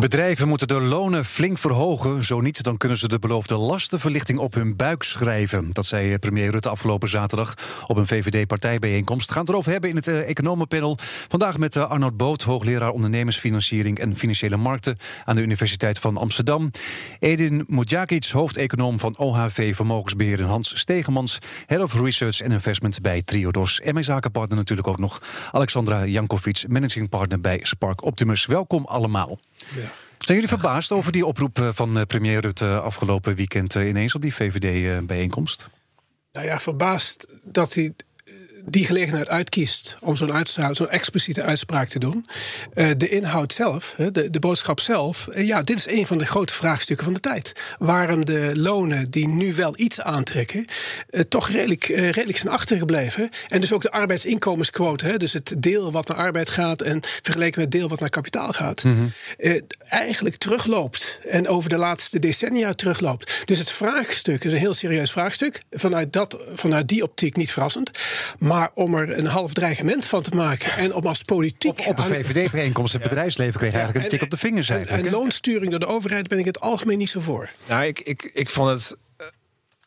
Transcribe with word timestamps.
Bedrijven 0.00 0.48
moeten 0.48 0.68
de 0.68 0.80
lonen 0.80 1.24
flink 1.24 1.58
verhogen. 1.58 2.24
Zo 2.24 2.40
niet, 2.40 2.62
dan 2.62 2.76
kunnen 2.76 2.98
ze 2.98 3.08
de 3.08 3.18
beloofde 3.18 3.56
lastenverlichting 3.56 4.38
op 4.38 4.54
hun 4.54 4.76
buik 4.76 5.02
schrijven. 5.02 5.70
Dat 5.70 5.86
zei 5.86 6.18
premier 6.18 6.50
Rutte 6.50 6.68
afgelopen 6.68 7.08
zaterdag 7.08 7.54
op 7.86 7.96
een 7.96 8.06
VVD-partijbijeenkomst. 8.06 9.30
Gaan 9.30 9.40
het 9.40 9.50
erover 9.50 9.72
hebben 9.72 9.90
in 9.90 9.96
het 9.96 10.06
uh, 10.06 10.28
economenpanel. 10.28 10.98
Vandaag 11.28 11.58
met 11.58 11.74
uh, 11.74 11.90
Arnoud 11.90 12.16
Boot, 12.16 12.42
hoogleraar 12.42 12.90
ondernemersfinanciering 12.90 13.98
en 13.98 14.16
financiële 14.16 14.56
markten 14.56 14.98
aan 15.24 15.36
de 15.36 15.42
Universiteit 15.42 15.98
van 15.98 16.16
Amsterdam. 16.16 16.70
Edin 17.18 17.64
Mudjakic, 17.66 18.24
hoofdeconoom 18.24 18.98
van 18.98 19.16
OHV 19.18 19.74
Vermogensbeheer 19.74 20.40
en 20.40 20.46
Hans 20.46 20.78
Stegemans, 20.78 21.38
Head 21.66 21.82
of 21.82 21.94
Research 21.94 22.42
and 22.42 22.52
Investment 22.52 23.02
bij 23.02 23.22
Triodos. 23.22 23.80
En 23.80 23.92
mijn 23.92 24.04
zakenpartner 24.04 24.58
natuurlijk 24.58 24.88
ook 24.88 24.98
nog 24.98 25.22
Alexandra 25.52 26.06
Jankovic, 26.06 26.64
managing 26.68 27.08
partner 27.08 27.40
bij 27.40 27.60
Spark 27.62 28.04
Optimus. 28.04 28.46
Welkom 28.46 28.84
allemaal. 28.84 29.38
Ja. 29.74 29.92
Zijn 30.18 30.38
jullie 30.38 30.48
verbaasd 30.48 30.92
over 30.92 31.12
die 31.12 31.26
oproep 31.26 31.70
van 31.72 32.06
premier 32.06 32.40
Rutte 32.40 32.80
afgelopen 32.80 33.34
weekend 33.34 33.74
ineens 33.74 34.14
op 34.14 34.22
die 34.22 34.34
VVD-bijeenkomst? 34.34 35.68
Nou 36.32 36.46
ja, 36.46 36.58
verbaasd 36.58 37.26
dat 37.42 37.74
hij 37.74 37.94
die 38.68 38.84
gelegenheid 38.84 39.28
uitkiest 39.28 39.96
om 40.00 40.16
zo'n 40.16 40.46
zo'n 40.72 40.90
expliciete 40.90 41.42
uitspraak 41.42 41.88
te 41.88 41.98
doen. 41.98 42.26
Uh, 42.74 42.90
de 42.96 43.08
inhoud 43.08 43.52
zelf, 43.52 43.94
de, 44.12 44.30
de 44.30 44.38
boodschap 44.38 44.80
zelf, 44.80 45.28
uh, 45.32 45.46
ja, 45.46 45.62
dit 45.62 45.76
is 45.78 45.86
een 45.86 46.06
van 46.06 46.18
de 46.18 46.26
grote 46.26 46.52
vraagstukken 46.52 47.04
van 47.04 47.14
de 47.14 47.20
tijd. 47.20 47.52
Waarom 47.78 48.24
de 48.24 48.50
lonen 48.54 49.10
die 49.10 49.28
nu 49.28 49.54
wel 49.54 49.72
iets 49.76 50.00
aantrekken, 50.00 50.64
uh, 51.10 51.20
toch 51.20 51.48
redelijk, 51.48 51.84
redelijk 51.84 52.38
zijn 52.38 52.52
achtergebleven. 52.52 53.30
En 53.48 53.60
dus 53.60 53.72
ook 53.72 53.82
de 53.82 53.90
arbeidsinkomensquote, 53.90 55.06
hè, 55.06 55.16
dus 55.16 55.32
het 55.32 55.54
deel 55.58 55.92
wat 55.92 56.08
naar 56.08 56.16
arbeid 56.16 56.50
gaat 56.50 56.82
en 56.82 57.00
vergeleken 57.02 57.60
met 57.60 57.72
het 57.72 57.80
deel 57.80 57.88
wat 57.88 58.00
naar 58.00 58.10
kapitaal 58.10 58.52
gaat, 58.52 58.84
mm 58.84 58.94
-hmm. 58.94 59.62
eigenlijk 59.78 60.36
terugloopt. 60.36 61.18
En 61.28 61.48
over 61.48 61.70
de 61.70 61.76
laatste 61.76 62.18
decennia 62.18 62.74
terugloopt. 62.74 63.42
Dus 63.44 63.58
het 63.58 63.70
vraagstuk 63.70 64.44
is 64.44 64.52
een 64.52 64.58
heel 64.58 64.74
serieus 64.74 65.10
vraagstuk. 65.10 65.62
Vanuit, 65.70 66.12
dat, 66.12 66.38
vanuit 66.54 66.88
die 66.88 67.02
optiek 67.02 67.36
niet 67.36 67.52
verrassend. 67.52 67.90
Maar 68.38 68.55
maar 68.56 68.70
om 68.74 68.94
er 68.94 69.18
een 69.18 69.26
half 69.26 69.52
dreigement 69.52 70.06
van 70.06 70.22
te 70.22 70.30
maken 70.30 70.72
en 70.72 70.94
om 70.94 71.06
als 71.06 71.22
politiek. 71.22 71.78
Op, 71.78 71.86
op 71.86 71.98
een 71.98 72.04
VVD-bijeenkomst 72.04 72.92
het 72.92 73.02
bedrijfsleven 73.02 73.60
kreeg 73.60 73.72
eigenlijk 73.72 74.04
een 74.04 74.10
tik 74.10 74.22
op 74.22 74.30
de 74.30 74.36
vingers. 74.36 74.68
En, 74.68 74.88
en 74.88 75.10
loonsturing 75.10 75.70
door 75.70 75.80
de 75.80 75.86
overheid 75.86 76.28
ben 76.28 76.38
ik 76.38 76.44
het 76.44 76.60
algemeen 76.60 76.98
niet 76.98 77.08
zo 77.08 77.20
voor. 77.20 77.50
Nou, 77.68 77.84
ik, 77.84 78.00
ik, 78.00 78.30
ik 78.34 78.50
vond 78.50 78.68
het 78.68 78.96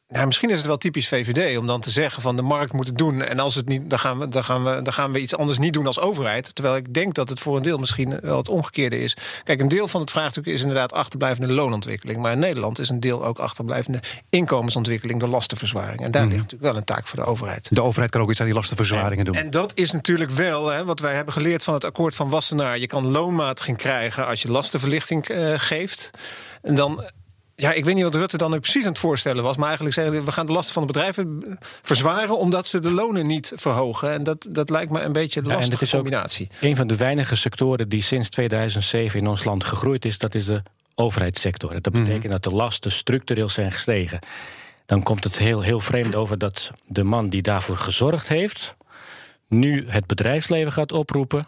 nou, 0.10 0.26
misschien 0.26 0.50
is 0.50 0.58
het 0.58 0.66
wel 0.66 0.78
typisch 0.78 1.08
VVD 1.08 1.58
om 1.58 1.68
dan 1.68 1.82
te 1.82 1.92
zeggen 1.92 2.22
van 2.22 2.36
de 2.36 2.42
markt 2.42 2.74
moet 2.74 2.88
het 2.88 2.98
doen. 2.98 3.22
En 3.22 3.40
als 3.40 3.56
het 3.56 3.68
niet, 3.68 3.90
dan 3.90 4.00
gaan 4.00 4.20
we, 4.20 4.28
dan 4.28 4.44
gaan 4.44 4.64
we, 4.64 4.82
dan 4.82 4.94
gaan 4.94 5.12
we 5.12 5.20
iets 5.20 5.36
anders 5.36 5.58
niet 5.58 5.74
doen 5.74 5.86
als 5.86 6.00
overheid. 6.00 6.56
Terwijl 6.56 6.76
ik 6.76 6.94
denk 6.94 7.14
dat 7.14 7.30
het 7.30 7.40
voor 7.40 7.56
een 7.58 7.64
deel 7.64 7.78
misschien 7.78 8.20
wel 8.22 8.38
het 8.38 8.50
omgekeerde 8.50 9.00
is. 9.00 9.18
Kijk, 9.44 9.60
een 9.60 9.68
deel 9.68 9.88
van 9.88 10.02
het 10.02 10.12
vraagstuk 10.12 10.46
is 10.46 10.62
inderdaad 10.62 10.94
achterblijvende 10.94 11.54
loonontwikkeling. 11.54 12.22
Maar 12.22 12.32
in 12.32 12.40
Nederland 12.40 12.80
is 12.80 12.90
een 12.90 13.00
deel 13.00 13.26
ook 13.26 13.40
achterblijvende 13.40 14.00
inkomensontwikkeling 14.30 15.20
door 15.20 15.30
lastenverzwaring. 15.30 16.02
En 16.02 16.12
daar 16.12 16.22
mhm. 16.22 16.32
ligt 16.32 16.44
natuurlijk 16.44 16.72
wel 16.72 16.80
een 16.80 16.86
taak 16.86 17.08
voor 17.08 17.20
de 17.20 17.26
overheid. 17.26 17.76
De 17.76 17.82
overheid 17.82 18.12
kan 18.12 18.22
ook 18.22 18.30
iets 18.30 18.40
aan 18.40 18.46
die 18.46 18.56
lastenverzwaringen 18.56 19.26
doen. 19.26 19.36
En 19.36 19.50
dat 19.50 19.72
is 19.76 19.92
natuurlijk 19.92 20.32
wel 20.32 20.68
hè, 20.68 20.86
wat 20.86 21.00
wij 21.00 21.14
hebben 21.14 21.34
geleerd 21.34 21.64
van 21.64 21.74
het 21.74 21.84
akkoord 21.84 22.16
van 22.16 22.30
Wassenaar. 22.30 22.78
Je 22.78 22.88
kan 22.88 23.08
loonmatiging 23.08 23.78
krijgen 23.78 24.28
als 24.28 24.42
je 24.42 24.52
lastenverlichting 24.52 25.30
uh, 25.30 25.54
geeft. 25.58 26.12
En 26.62 26.76
dan 26.76 27.04
ja, 27.60 27.74
ik 27.74 27.86
weet 27.86 27.96
niet 27.96 28.04
wat 28.04 28.16
Rutte 28.16 28.38
dan 28.38 28.60
precies 28.60 28.84
aan 28.84 28.90
het 28.90 29.00
voorstellen 29.00 29.44
was. 29.44 29.58
Maar 29.58 29.68
eigenlijk 29.68 29.96
zeggen 29.96 30.26
we 30.26 30.32
gaan 30.32 30.46
de 30.46 30.52
lasten 30.52 30.74
van 30.74 30.86
de 30.86 30.94
bedrijven 30.94 31.58
verzwaren. 31.82 32.38
omdat 32.38 32.68
ze 32.68 32.80
de 32.80 32.92
lonen 32.92 33.28
niet 33.28 33.52
verhogen. 33.56 34.12
En 34.12 34.24
dat, 34.24 34.48
dat 34.50 34.70
lijkt 34.70 34.92
me 34.92 35.02
een 35.02 35.12
beetje 35.12 35.40
een 35.40 35.48
lastige 35.48 35.76
ja, 35.76 35.86
is 35.86 35.92
combinatie. 35.92 36.50
Een 36.62 36.76
van 36.76 36.88
de 36.88 36.96
weinige 36.96 37.36
sectoren 37.36 37.90
die 37.90 38.02
sinds 38.02 38.30
2007 38.30 39.20
in 39.20 39.28
ons 39.28 39.44
land 39.44 39.64
gegroeid 39.64 40.06
is, 40.06 40.18
dat 40.18 40.36
is 40.36 40.46
de 40.46 40.64
overheidssector. 40.96 41.82
Dat 41.82 41.94
mhm. 41.94 42.04
betekent 42.04 42.32
dat 42.32 42.44
de 42.44 42.50
lasten 42.50 42.92
structureel 42.92 43.50
zijn 43.50 43.72
gestegen. 43.72 44.20
Dan 44.86 45.04
komt 45.04 45.24
het 45.24 45.38
heel, 45.38 45.62
heel 45.62 45.80
vreemd 45.80 46.16
over 46.16 46.38
dat 46.38 46.72
de 46.88 47.04
man 47.04 47.30
die 47.30 47.42
daarvoor 47.42 47.78
gezorgd 47.78 48.28
heeft. 48.28 48.76
nu 49.48 49.86
het 49.88 50.06
bedrijfsleven 50.06 50.72
gaat 50.72 50.92
oproepen 50.92 51.48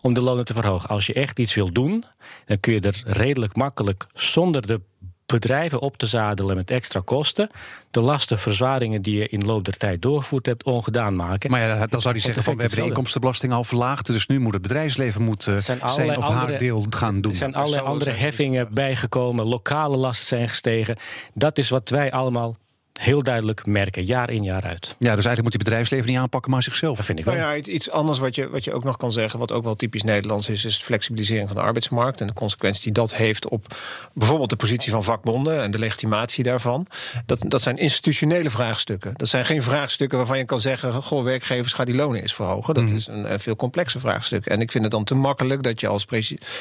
om 0.00 0.14
de 0.14 0.20
lonen 0.20 0.44
te 0.44 0.54
verhogen. 0.54 0.88
Als 0.88 1.06
je 1.06 1.12
echt 1.12 1.38
iets 1.38 1.54
wil 1.54 1.72
doen, 1.72 2.04
dan 2.44 2.60
kun 2.60 2.72
je 2.72 2.80
er 2.80 3.02
redelijk 3.04 3.56
makkelijk 3.56 4.06
zonder 4.14 4.66
de 4.66 4.80
bedrijven 5.30 5.80
op 5.80 5.96
te 5.96 6.06
zadelen 6.06 6.56
met 6.56 6.70
extra 6.70 7.00
kosten. 7.04 7.50
De 7.90 8.00
lastenverzwaringen 8.00 9.02
die 9.02 9.18
je 9.18 9.28
in 9.28 9.44
loop 9.44 9.64
der 9.64 9.76
tijd 9.76 10.02
doorgevoerd 10.02 10.46
hebt, 10.46 10.62
ongedaan 10.62 11.16
maken. 11.16 11.50
Maar 11.50 11.60
ja, 11.60 11.86
dan 11.86 12.00
zou 12.00 12.14
hij 12.14 12.22
zeggen 12.22 12.42
van 12.42 12.54
we 12.54 12.60
hebben 12.60 12.78
de 12.78 12.86
inkomstenbelasting 12.86 13.52
al 13.52 13.64
verlaagd. 13.64 14.06
Dus 14.06 14.26
nu 14.26 14.40
moet 14.40 14.52
het 14.52 14.62
bedrijfsleven 14.62 15.22
moet, 15.22 15.46
uh, 15.46 15.56
zijn, 15.56 15.80
zijn 15.84 16.18
of 16.18 16.28
haar 16.28 16.58
deel 16.58 16.86
gaan 16.90 17.20
doen. 17.20 17.30
Er 17.30 17.36
zijn 17.38 17.54
allerlei 17.54 17.82
andere 17.82 18.10
heffingen 18.10 18.74
bijgekomen. 18.74 19.46
Lokale 19.46 19.96
lasten 19.96 20.26
zijn 20.26 20.48
gestegen. 20.48 20.96
Dat 21.34 21.58
is 21.58 21.68
wat 21.68 21.88
wij 21.88 22.12
allemaal 22.12 22.56
heel 23.00 23.22
duidelijk 23.22 23.66
merken, 23.66 24.04
jaar 24.04 24.30
in 24.30 24.44
jaar 24.44 24.62
uit. 24.62 24.86
Ja, 24.98 25.14
dus 25.14 25.24
eigenlijk 25.24 25.42
moet 25.42 25.52
die 25.52 25.64
bedrijfsleven 25.64 26.06
niet 26.06 26.18
aanpakken, 26.18 26.50
maar 26.50 26.62
zichzelf. 26.62 26.96
Dat 26.96 27.06
vind 27.06 27.18
ik 27.18 27.24
wel. 27.24 27.34
Nou 27.34 27.56
ja, 27.56 27.62
iets 27.62 27.90
anders 27.90 28.18
wat 28.18 28.34
je, 28.34 28.48
wat 28.48 28.64
je 28.64 28.72
ook 28.72 28.84
nog 28.84 28.96
kan 28.96 29.12
zeggen, 29.12 29.38
wat 29.38 29.52
ook 29.52 29.64
wel 29.64 29.74
typisch 29.74 30.02
Nederlands 30.02 30.48
is, 30.48 30.64
is 30.64 30.78
de 30.78 30.84
flexibilisering 30.84 31.48
van 31.48 31.56
de 31.56 31.62
arbeidsmarkt 31.62 32.20
en 32.20 32.26
de 32.26 32.32
consequentie 32.32 32.82
die 32.82 32.92
dat 32.92 33.14
heeft 33.14 33.48
op 33.48 33.76
bijvoorbeeld 34.14 34.50
de 34.50 34.56
positie 34.56 34.90
van 34.90 35.04
vakbonden 35.04 35.62
en 35.62 35.70
de 35.70 35.78
legitimatie 35.78 36.44
daarvan. 36.44 36.86
Dat, 37.26 37.44
dat 37.48 37.62
zijn 37.62 37.76
institutionele 37.76 38.50
vraagstukken. 38.50 39.14
Dat 39.16 39.28
zijn 39.28 39.44
geen 39.44 39.62
vraagstukken 39.62 40.18
waarvan 40.18 40.38
je 40.38 40.44
kan 40.44 40.60
zeggen: 40.60 40.92
goh, 40.92 41.24
werkgevers, 41.24 41.72
ga 41.72 41.84
die 41.84 41.94
lonen 41.94 42.20
eens 42.20 42.34
verhogen. 42.34 42.74
Dat 42.74 42.84
mhm. 42.84 42.94
is 42.94 43.06
een, 43.06 43.32
een, 43.32 43.40
veel 43.40 43.56
complexer 43.56 44.00
vraagstuk. 44.00 44.46
En 44.46 44.60
ik 44.60 44.70
vind 44.70 44.84
het 44.84 44.92
dan 44.92 45.04
te 45.04 45.14
makkelijk 45.14 45.62
dat 45.62 45.80
je 45.80 45.88
als 45.88 46.06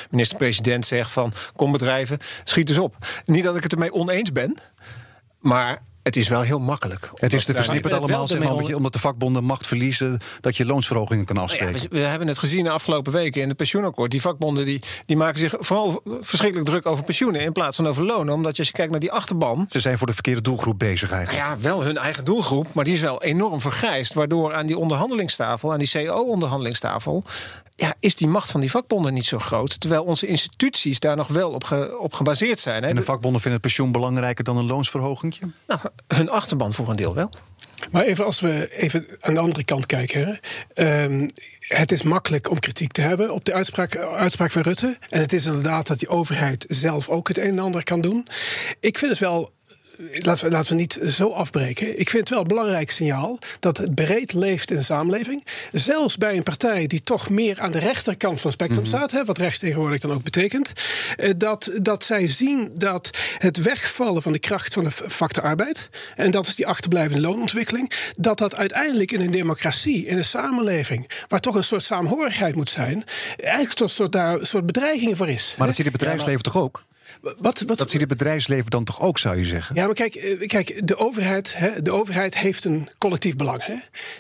minister-president 0.10 0.86
zegt 0.86 1.12
van 1.12 1.34
kom 1.56 1.72
bedrijven, 1.72 2.18
schiet 2.44 2.70
eens 2.70 2.78
op. 2.78 2.96
Niet 3.26 3.44
dat 3.44 3.56
ik 3.56 3.64
het 3.64 3.72
ermee 3.72 3.94
oneens 3.94 4.32
ben. 4.32 4.58
Maar 5.40 5.82
het 6.04 6.16
is 6.16 6.28
wel 6.28 6.42
heel 6.42 6.60
makkelijk. 6.60 7.10
Het 7.14 7.34
is 7.34 7.46
te 7.46 7.54
versnipperd 7.54 7.94
allemaal, 7.94 8.28
zeg 8.28 8.40
maar, 8.40 8.76
omdat 8.76 8.94
de 8.94 9.00
vakbonden 9.00 9.44
macht 9.44 9.68
verliezen... 9.68 10.20
dat 10.42 10.58
je 10.58 10.66
loonsverhogingen 10.66 11.26
kan 11.26 11.36
nou 11.36 11.48
afspreken. 11.48 11.90
we, 11.90 12.00
hebben 12.00 12.28
het 12.28 12.40
gezien 12.40 12.64
de 12.64 12.70
afgelopen 12.70 13.12
weken 13.12 13.42
in 13.42 13.48
het 13.48 13.58
pensioenakkoord. 13.58 14.12
Die 14.12 14.22
vakbonden 14.22 14.66
die, 14.66 14.84
die 15.06 15.18
maken 15.18 15.40
zich 15.40 15.56
vooral 15.60 16.02
verschrikkelijk 16.22 16.70
druk 16.70 16.86
over 16.86 17.04
pensioenen... 17.04 17.42
in 17.42 17.52
plaats 17.52 17.76
van 17.76 17.88
over 17.88 18.04
lonen. 18.04 18.34
Omdat 18.34 18.58
als 18.58 18.68
je 18.68 18.74
kijkt 18.74 18.92
naar 18.92 19.00
die 19.00 19.12
achterban... 19.12 19.66
Ze 19.70 19.80
zijn 19.80 19.98
voor 19.98 20.08
de 20.08 20.14
verkeerde 20.14 20.42
doelgroep 20.42 20.80
bezig 20.80 21.12
eigenlijk. 21.12 21.46
Nou 21.46 21.58
ja, 21.58 21.64
wel 21.64 21.84
hun 21.84 21.98
eigen 21.98 22.26
doelgroep, 22.26 22.74
maar 22.74 22.86
die 22.86 22.94
is 22.94 23.02
wel 23.02 23.24
enorm 23.24 23.62
vergrijsd. 23.62 24.14
Waardoor 24.14 24.54
aan 24.54 24.66
die 24.66 24.78
onderhandelingstafel, 24.78 25.74
aan 25.74 25.80
die 25.80 25.90
CO-onderhandelingstafel 25.92 27.24
ja, 27.80 27.96
is 28.00 28.16
die 28.16 28.28
macht 28.28 28.52
van 28.52 28.60
die 28.60 28.72
vakbonden 28.72 29.14
niet 29.14 29.26
zo 29.26 29.40
groot. 29.40 29.80
Terwijl 29.80 30.04
onze 30.04 30.26
instituties 30.26 31.00
daar 31.00 31.16
nog 31.16 31.28
wel 31.28 31.52
op, 31.52 31.94
op 32.00 32.14
gebaseerd 32.14 32.60
zijn. 32.60 32.84
Hè. 32.84 32.90
En 32.90 32.96
de 32.96 33.04
vakbonden 33.04 33.42
vinden 33.42 33.60
het 33.60 33.62
pensioen 33.62 33.92
belangrijker 33.92 34.44
dan 34.44 34.58
een 34.58 34.66
loonsverhoging? 34.66 35.40
Nou, 35.68 35.80
hun 36.08 36.30
achterban 36.30 36.74
voor 36.74 36.90
een 36.90 36.96
deel 36.96 37.14
wel. 37.14 37.32
Maar 37.92 38.04
even 38.04 38.26
als 38.26 38.40
we 38.40 38.70
even 38.78 39.08
aan 39.20 39.34
de 39.34 39.40
andere 39.40 39.64
kant 39.64 39.86
kijken. 39.86 40.40
Um, 40.76 41.26
het 41.60 41.92
is 41.92 42.04
makkelijk 42.04 42.50
om 42.50 42.60
kritiek 42.60 42.92
te 42.92 43.02
hebben 43.02 43.34
op 43.34 43.46
de 43.46 43.54
uitspraak, 43.54 43.98
uitspraak 43.98 44.52
van 44.52 44.62
Rutte. 44.62 44.98
En 45.10 45.22
het 45.22 45.34
is 45.34 45.46
inderdaad 45.46 45.88
dat 45.88 46.00
die 46.00 46.10
overheid 46.10 46.66
zelf 46.68 47.10
ook 47.10 47.28
het 47.28 47.38
een 47.38 47.44
en 47.44 47.60
ander 47.60 47.84
kan 47.84 48.02
doen. 48.02 48.28
Ik 48.80 48.98
vind 48.98 49.12
het 49.12 49.20
wel 49.20 49.52
laten 50.12 50.46
we, 50.46 50.52
laten 50.52 50.72
we 50.72 50.80
niet 50.80 51.00
zo 51.08 51.32
afbreken. 51.32 52.00
Ik 52.00 52.10
vind 52.10 52.22
het 52.22 52.30
wel 52.30 52.40
een 52.40 52.48
belangrijk 52.48 52.92
signaal 52.92 53.40
dat 53.60 53.78
het 53.78 53.96
breed 53.96 54.34
leeft 54.34 54.72
in 54.72 54.78
de 54.78 54.84
samenleving. 54.84 55.46
Zelfs 55.72 56.18
bij 56.18 56.38
een 56.38 56.44
partij 56.44 56.88
die 56.88 57.04
toch 57.04 57.30
meer 57.30 57.60
aan 57.60 57.72
de 57.72 57.80
rechterkant 57.80 58.42
van 58.42 58.50
het 58.52 58.60
spectrum 58.60 58.84
mhm. 58.86 58.96
staat, 58.96 59.12
hè, 59.12 59.26
wat 59.26 59.38
rechts 59.38 59.60
tegenwoordig 59.60 60.00
dan 60.00 60.12
ook 60.12 60.24
betekent, 60.24 60.74
eh, 61.18 61.30
dat, 61.38 61.72
dat 61.82 62.04
zij 62.04 62.28
zien 62.28 62.72
dat 62.74 63.10
het 63.38 63.58
wegvallen 63.58 64.22
van 64.22 64.32
de 64.32 64.40
kracht 64.40 64.74
van 64.74 64.84
de 64.84 64.92
factor 64.92 65.44
arbeid, 65.44 65.90
en 66.16 66.32
dat 66.32 66.48
is 66.48 66.56
die 66.56 66.68
achterblijvende 66.68 67.22
loonontwikkeling, 67.22 67.92
dat 68.18 68.38
dat 68.38 68.56
uiteindelijk 68.56 69.12
in 69.12 69.22
een 69.22 69.32
democratie, 69.32 70.06
in 70.06 70.18
een 70.18 70.26
samenleving, 70.26 71.10
waar 71.28 71.40
toch 71.40 71.56
een 71.56 71.64
soort 71.64 71.84
saamhorigheid 71.84 72.56
moet 72.56 72.70
zijn, 72.70 73.04
eigenlijk 73.38 73.80
een 73.80 73.90
soort, 73.90 74.12
daar, 74.12 74.40
een 74.40 74.46
soort 74.46 74.66
bedreiging 74.66 75.18
voor 75.18 75.30
is. 75.30 75.56
Maar 75.58 75.68
dat 75.68 75.76
ziet 75.76 75.86
het 75.86 75.98
bedrijfsleven 75.98 76.44
toch 76.44 76.58
ook? 76.58 76.88
Wat, 77.22 77.64
wat, 77.68 77.78
Dat 77.78 77.90
zie 77.90 78.00
je 78.00 78.06
het 78.06 78.18
bedrijfsleven 78.18 78.70
dan 78.70 78.84
toch 78.84 79.02
ook, 79.02 79.18
zou 79.18 79.38
je 79.38 79.46
zeggen? 79.46 79.76
Ja, 79.76 79.86
maar 79.86 79.96
kijk, 79.96 80.16
eh, 80.16 80.48
kijk 80.48 80.88
de, 80.88 80.98
overheid, 80.98 81.58
hè, 81.58 81.82
de 81.82 81.92
overheid 81.92 82.38
heeft 82.38 82.66
een 82.66 82.90
collectief 82.98 83.36
belang. 83.36 83.66
Hè? 83.66 83.76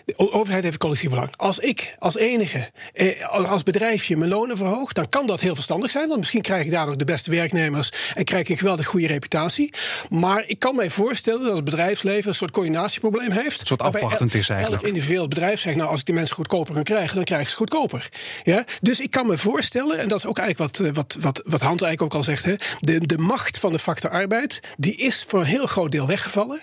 De 0.06 0.18
overheid 0.18 0.64
heeft 0.64 0.74
een 0.74 0.80
collectief 0.80 1.10
belang. 1.10 1.30
Als 1.36 1.60
ik 1.60 1.96
als 2.00 2.18
enige, 2.18 2.70
eh, 2.94 3.28
als 3.50 3.64
bedrijfje 3.64 4.18
mijn 4.18 4.30
lonen 4.30 4.58
verhoog, 4.58 4.94
dan 4.94 5.10
kan 5.10 5.28
dat 5.28 5.42
heel 5.42 5.56
verstandig 5.56 5.92
zijn. 5.92 6.08
Want 6.08 6.20
misschien 6.20 6.42
krijg 6.42 6.66
ik 6.66 6.72
daardoor 6.72 6.98
de 6.98 7.06
beste 7.06 7.32
werknemers 7.32 7.92
en 8.14 8.24
krijg 8.24 8.44
ik 8.44 8.50
een 8.50 8.58
geweldig 8.58 8.86
goede 8.86 9.08
reputatie. 9.08 9.74
Maar 10.10 10.44
ik 10.48 10.60
kan 10.60 10.76
mij 10.76 10.90
voorstellen 10.90 11.44
dat 11.46 11.56
het 11.56 11.64
bedrijfsleven 11.64 12.30
een 12.30 12.36
soort 12.36 12.52
coördinatieprobleem 12.52 13.32
heeft. 13.32 13.60
Een 13.62 13.68
soort 13.68 13.82
afwachtend 13.82 14.34
el- 14.34 14.40
is 14.40 14.50
eigenlijk. 14.50 14.82
Elk 14.82 14.92
individueel 14.94 15.28
bedrijf 15.28 15.60
zegt, 15.60 15.76
nou, 15.76 15.90
als 15.90 16.00
ik 16.00 16.06
die 16.06 16.16
mensen 16.16 16.36
goedkoper 16.36 16.74
kan 16.74 16.84
krijgen, 16.84 17.16
dan 17.16 17.24
krijg 17.24 17.42
ik 17.42 17.48
ze 17.50 17.56
goedkoper. 17.56 18.10
Ja? 18.44 18.64
Dus 18.82 19.00
ik 19.00 19.12
kan 19.12 19.28
me 19.28 19.38
voorstellen, 19.38 20.00
en 20.00 20.08
dat 20.08 20.18
is 20.18 20.26
ook 20.26 20.38
eigenlijk 20.38 20.72
wat, 20.78 20.88
eh, 20.88 20.94
wat, 20.94 21.18
wat, 21.20 21.42
wat 21.46 21.62
Hans 21.62 21.82
eigenlijk 21.82 22.02
ook 22.02 22.14
al 22.14 22.24
zegt, 22.24 22.46
hè, 22.46 22.56
de, 22.80 23.06
de 23.06 23.18
macht 23.18 23.58
van 23.58 23.72
de 23.72 23.80
factor 23.80 24.10
arbeid, 24.10 24.60
die 24.78 24.96
is 24.96 25.24
voor 25.28 25.40
een 25.40 25.46
heel 25.46 25.66
groot 25.66 25.92
deel 25.92 26.08
weggevallen. 26.08 26.60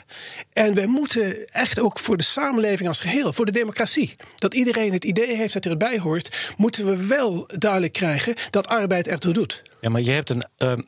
En 0.52 0.74
wij 0.74 0.86
moeten 0.86 1.48
echt 1.48 1.80
ook 1.80 1.98
voor 1.98 2.16
de 2.16 2.22
samenleving 2.22 2.88
als 2.88 2.98
geheel, 2.98 3.32
voor 3.32 3.46
de 3.46 3.52
democratie, 3.52 4.16
dat 4.36 4.54
iedereen 4.54 4.92
het 4.92 5.04
idee 5.04 5.36
heeft 5.36 5.52
dat 5.52 5.64
er 5.64 5.70
erbij 5.70 5.98
hoort, 5.98 6.54
moeten 6.56 6.86
we 6.86 7.06
wel 7.06 7.48
duidelijk 7.58 7.92
krijgen 7.92 8.34
dat 8.50 8.68
arbeid 8.68 9.08
ertoe 9.08 9.32
doet. 9.32 9.62
Ja, 9.80 9.88
maar 9.88 10.00
je 10.00 10.10
hebt 10.10 10.30
een, 10.30 10.44
ehm, 10.56 10.80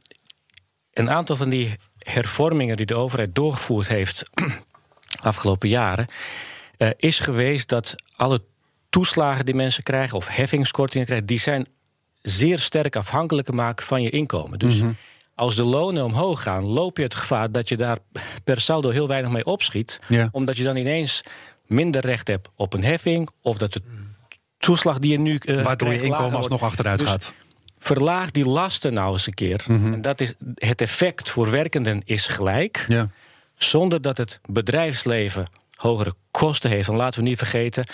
een 0.92 1.10
aantal 1.10 1.36
van 1.36 1.48
die 1.48 1.76
hervormingen 1.98 2.76
die 2.76 2.86
de 2.86 2.94
overheid 2.94 3.34
doorgevoerd 3.34 3.88
heeft 3.88 4.22
afgelopen 5.20 5.68
jaren, 5.68 6.06
eh, 6.76 6.90
is 6.96 7.20
geweest 7.20 7.68
dat 7.68 7.94
alle 8.16 8.42
toeslagen 8.88 9.44
die 9.44 9.54
mensen 9.54 9.82
krijgen 9.82 10.16
of 10.16 10.28
heffingskortingen 10.28 11.06
krijgen, 11.06 11.26
die 11.26 11.38
zijn 11.38 11.66
zeer 12.22 12.58
sterk 12.58 12.96
afhankelijk 12.96 13.52
maken 13.52 13.86
van 13.86 14.02
je 14.02 14.10
inkomen. 14.10 14.58
Dus 14.58 14.82
als 15.38 15.56
de 15.56 15.64
lonen 15.64 16.04
omhoog 16.04 16.42
gaan, 16.42 16.64
loop 16.64 16.96
je 16.96 17.02
het 17.02 17.14
gevaar 17.14 17.52
dat 17.52 17.68
je 17.68 17.76
daar 17.76 17.98
per 18.44 18.60
saldo 18.60 18.90
heel 18.90 19.08
weinig 19.08 19.30
mee 19.30 19.44
opschiet, 19.44 20.00
Ja. 20.08 20.28
omdat 20.32 20.56
je 20.56 20.64
dan 20.64 20.76
ineens 20.76 21.22
minder 21.66 22.00
recht 22.00 22.28
hebt 22.28 22.48
op 22.56 22.72
een 22.72 22.84
heffing 22.84 23.28
of 23.42 23.58
dat 23.58 23.72
de 23.72 23.82
toeslag 24.58 24.98
die 24.98 25.10
je 25.10 25.18
nu 25.18 25.36
eh, 25.36 25.62
Waardoor 25.64 25.92
je 25.92 26.02
inkomen 26.02 26.34
alsnog 26.34 26.62
achteruit 26.62 26.98
Dus 26.98 27.08
gaat. 27.08 27.32
Verlaag 27.78 28.30
die 28.30 28.48
lasten 28.48 28.92
nou 28.92 29.12
eens 29.12 29.26
een 29.26 29.34
keer. 29.34 29.64
En 29.68 30.02
dat 30.02 30.20
is 30.20 30.34
het 30.54 30.80
effect 30.80 31.30
voor 31.30 31.50
werkenden 31.50 32.02
is 32.04 32.26
gelijk. 32.26 32.84
Ja. 32.88 33.10
Zonder 33.54 34.02
dat 34.02 34.16
het 34.16 34.40
bedrijfsleven 34.48 35.46
hogere 35.74 36.12
kosten 36.30 36.70
heeft. 36.70 36.88
En 36.88 36.96
laten 36.96 37.22
we 37.22 37.28
niet 37.28 37.38
vergeten. 37.38 37.84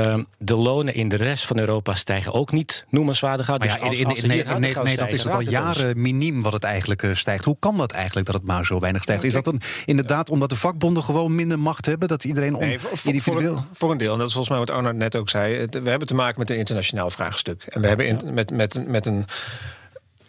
Ehm, 0.00 0.22
de 0.38 0.54
lonen 0.54 0.94
in 0.94 1.08
de 1.08 1.16
rest 1.16 1.46
van 1.46 1.58
Europa 1.58 1.94
stijgen 1.94 2.32
ook 2.32 2.52
niet 2.52 2.86
noemenswaardig 2.88 3.50
uit. 3.50 3.58
Maar 3.60 3.68
ja, 3.68 3.88
Dus 3.88 3.98
in, 3.98 4.06
als- 4.06 4.22
in, 4.22 4.28
nee, 4.28 4.44
nee, 4.44 4.74
nee, 4.82 4.96
dat 4.96 5.12
is 5.12 5.22
het 5.24 5.32
al 5.32 5.38
ons. 5.38 5.48
jaren 5.48 6.00
miniem 6.00 6.42
wat 6.42 6.52
het 6.52 6.64
eigenlijk 6.64 7.02
eh, 7.02 7.14
stijgt. 7.14 7.44
Hoe 7.44 7.56
kan 7.58 7.76
dat 7.76 7.92
eigenlijk 7.92 8.26
dat 8.26 8.34
het 8.34 8.44
maar 8.44 8.66
zo 8.66 8.78
weinig 8.78 9.02
stijgt? 9.02 9.24
Is 9.24 9.32
dat 9.32 9.44
dan 9.44 9.60
inderdaad 9.84 10.30
omdat 10.30 10.48
de 10.50 10.56
vakbonden 10.56 11.02
gewoon 11.02 11.34
minder 11.34 11.58
macht 11.58 11.86
hebben? 11.86 12.08
Dat 12.08 12.24
iedereen 12.24 12.54
on, 12.54 12.60
Nee, 12.60 12.78
voor, 12.78 12.88
voor, 12.88 12.98
voor, 12.98 13.12
individueel... 13.12 13.56
een, 13.56 13.64
voor 13.72 13.90
een 13.90 13.98
deel. 13.98 14.12
En 14.12 14.18
dat 14.18 14.26
is 14.26 14.32
volgens 14.34 14.56
mij 14.56 14.66
wat 14.66 14.76
Arnold 14.76 14.96
net 14.96 15.16
ook 15.16 15.28
zei. 15.28 15.54
Het- 15.56 15.82
We 15.82 15.88
hebben 15.90 16.08
te 16.08 16.14
maken 16.14 16.38
met 16.38 16.50
een 16.50 16.56
internationaal 16.56 17.10
vraagstuk. 17.10 17.62
En 17.68 17.80
we 17.80 17.86
hebben 17.86 18.06
in- 18.06 18.20
met, 18.34 18.50
met, 18.50 18.86
met 18.88 19.06
een. 19.06 19.24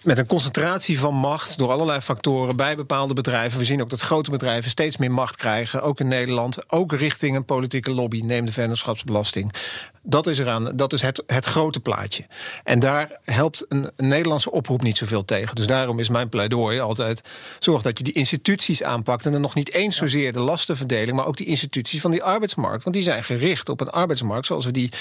Met 0.05 0.17
een 0.17 0.25
concentratie 0.25 0.99
van 0.99 1.13
macht 1.13 1.57
door 1.57 1.71
allerlei 1.71 2.01
factoren 2.01 2.55
bij 2.55 2.75
bepaalde 2.75 3.13
bedrijven. 3.13 3.59
We 3.59 3.65
zien 3.65 3.81
ook 3.81 3.89
dat 3.89 4.01
grote 4.01 4.31
bedrijven 4.31 4.69
steeds 4.69 4.97
meer 4.97 5.11
macht 5.11 5.35
krijgen. 5.35 5.81
Ook 5.81 5.99
in 5.99 6.07
Nederland. 6.07 6.71
Ook 6.71 6.93
richting 6.93 7.35
een 7.35 7.45
politieke 7.45 7.91
lobby. 7.91 8.19
Neem 8.19 8.45
de 8.45 8.51
vennootschapsbelasting. 8.51 9.53
Dat 10.01 10.27
is, 10.27 10.39
eraan, 10.39 10.71
dat 10.75 10.93
is 10.93 11.01
het, 11.01 11.23
het 11.27 11.45
grote 11.45 11.79
plaatje. 11.79 12.25
En 12.63 12.79
daar 12.79 13.19
helpt 13.23 13.65
een, 13.69 13.89
Nederlandse 13.97 14.51
oproep 14.51 14.81
niet 14.81 14.97
zoveel 14.97 15.25
tegen. 15.25 15.55
Dus 15.55 15.67
daarom 15.67 15.99
is 15.99 16.09
mijn 16.09 16.29
pleidooi 16.29 16.79
altijd... 16.79 17.21
zorg 17.59 17.81
dat 17.81 17.97
je 17.97 18.03
die 18.03 18.13
instituties 18.13 18.83
aanpakt. 18.83 19.25
En 19.25 19.31
dan 19.31 19.41
nog 19.41 19.55
niet 19.55 19.73
eens 19.73 19.95
zozeer 19.95 20.33
de 20.33 20.39
lastenverdeling... 20.39 21.17
maar 21.17 21.25
ook 21.25 21.37
die 21.37 21.47
instituties 21.47 22.01
van 22.01 22.11
die 22.11 22.23
arbeidsmarkt. 22.23 22.83
Want 22.83 22.95
die 22.95 23.05
zijn 23.05 23.23
gericht 23.23 23.69
op 23.69 23.81
een 23.81 23.91
arbeidsmarkt... 23.91 24.45
zoals 24.45 24.65
we 24.65 24.71
die 24.71 24.91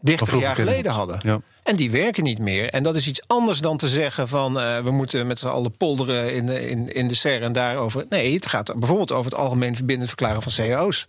30 0.00 0.28
vroeger 0.28 0.48
jaar 0.48 0.56
geleden 0.56 0.92
hadden. 0.92 1.20
Ja. 1.22 1.40
En 1.64 1.76
die 1.76 1.90
werken 1.90 2.22
niet 2.22 2.38
meer. 2.38 2.70
En 2.70 2.82
dat 2.82 2.96
is 2.96 3.06
iets 3.06 3.22
anders 3.26 3.60
dan 3.60 3.76
te 3.76 3.88
zeggen 3.88 4.28
van... 4.28 4.60
eh, 4.60 4.78
we 4.78 4.90
moeten 4.90 5.26
met 5.26 5.38
z'n 5.38 5.46
allen 5.46 5.76
polderen 5.76 6.34
in 6.34 6.46
de, 6.46 6.68
in, 6.68 6.94
in 6.94 7.08
de 7.08 7.14
SER 7.14 7.42
en 7.42 7.52
daarover. 7.52 8.04
Nee, 8.08 8.34
het 8.34 8.46
gaat 8.46 8.74
bijvoorbeeld 8.78 9.12
over 9.12 9.30
het 9.30 9.40
algemeen 9.40 9.76
verbindend 9.76 10.08
verklaren 10.08 10.42
van 10.42 10.52
cao's. 10.56 11.06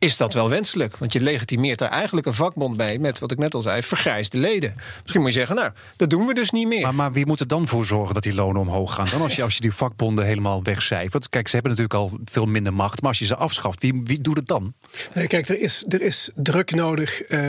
Is 0.00 0.16
dat 0.16 0.34
wel 0.34 0.48
wenselijk? 0.48 0.96
Want 0.96 1.12
je 1.12 1.20
legitimeert 1.20 1.78
daar 1.78 1.90
eigenlijk 1.90 2.26
een 2.26 2.34
vakbond 2.34 2.76
bij... 2.76 2.98
met, 2.98 3.18
wat 3.18 3.30
ik 3.30 3.38
net 3.38 3.54
al 3.54 3.62
zei, 3.62 3.82
vergrijsde 3.82 4.38
leden. 4.38 4.74
Misschien 5.00 5.20
moet 5.20 5.32
je 5.32 5.38
zeggen, 5.38 5.56
nou, 5.56 5.70
dat 5.96 6.10
doen 6.10 6.26
we 6.26 6.34
dus 6.34 6.50
niet 6.50 6.68
meer. 6.68 6.80
Maar, 6.80 6.94
maar 6.94 7.12
wie 7.12 7.26
moet 7.26 7.40
er 7.40 7.46
dan 7.46 7.68
voor 7.68 7.84
zorgen 7.84 8.14
dat 8.14 8.22
die 8.22 8.34
lonen 8.34 8.60
omhoog 8.60 8.94
gaan? 8.94 9.06
Dan 9.10 9.22
als 9.22 9.36
je, 9.36 9.42
als 9.42 9.54
je 9.54 9.60
die 9.60 9.72
vakbonden 9.72 10.24
helemaal 10.24 10.62
wegcijfert. 10.62 11.28
Kijk, 11.28 11.48
ze 11.48 11.54
hebben 11.54 11.70
natuurlijk 11.70 12.00
al 12.00 12.18
veel 12.24 12.46
minder 12.46 12.72
macht. 12.72 13.00
Maar 13.00 13.10
als 13.10 13.18
je 13.18 13.24
ze 13.24 13.36
afschaft, 13.36 13.82
wie, 13.82 14.00
wie 14.04 14.20
doet 14.20 14.36
het 14.36 14.46
dan? 14.46 14.74
Nee, 15.14 15.26
kijk, 15.26 15.48
er 15.48 15.60
is, 15.60 15.84
er 15.88 16.02
is 16.02 16.30
druk 16.34 16.74
nodig. 16.74 17.22
Eh, 17.22 17.48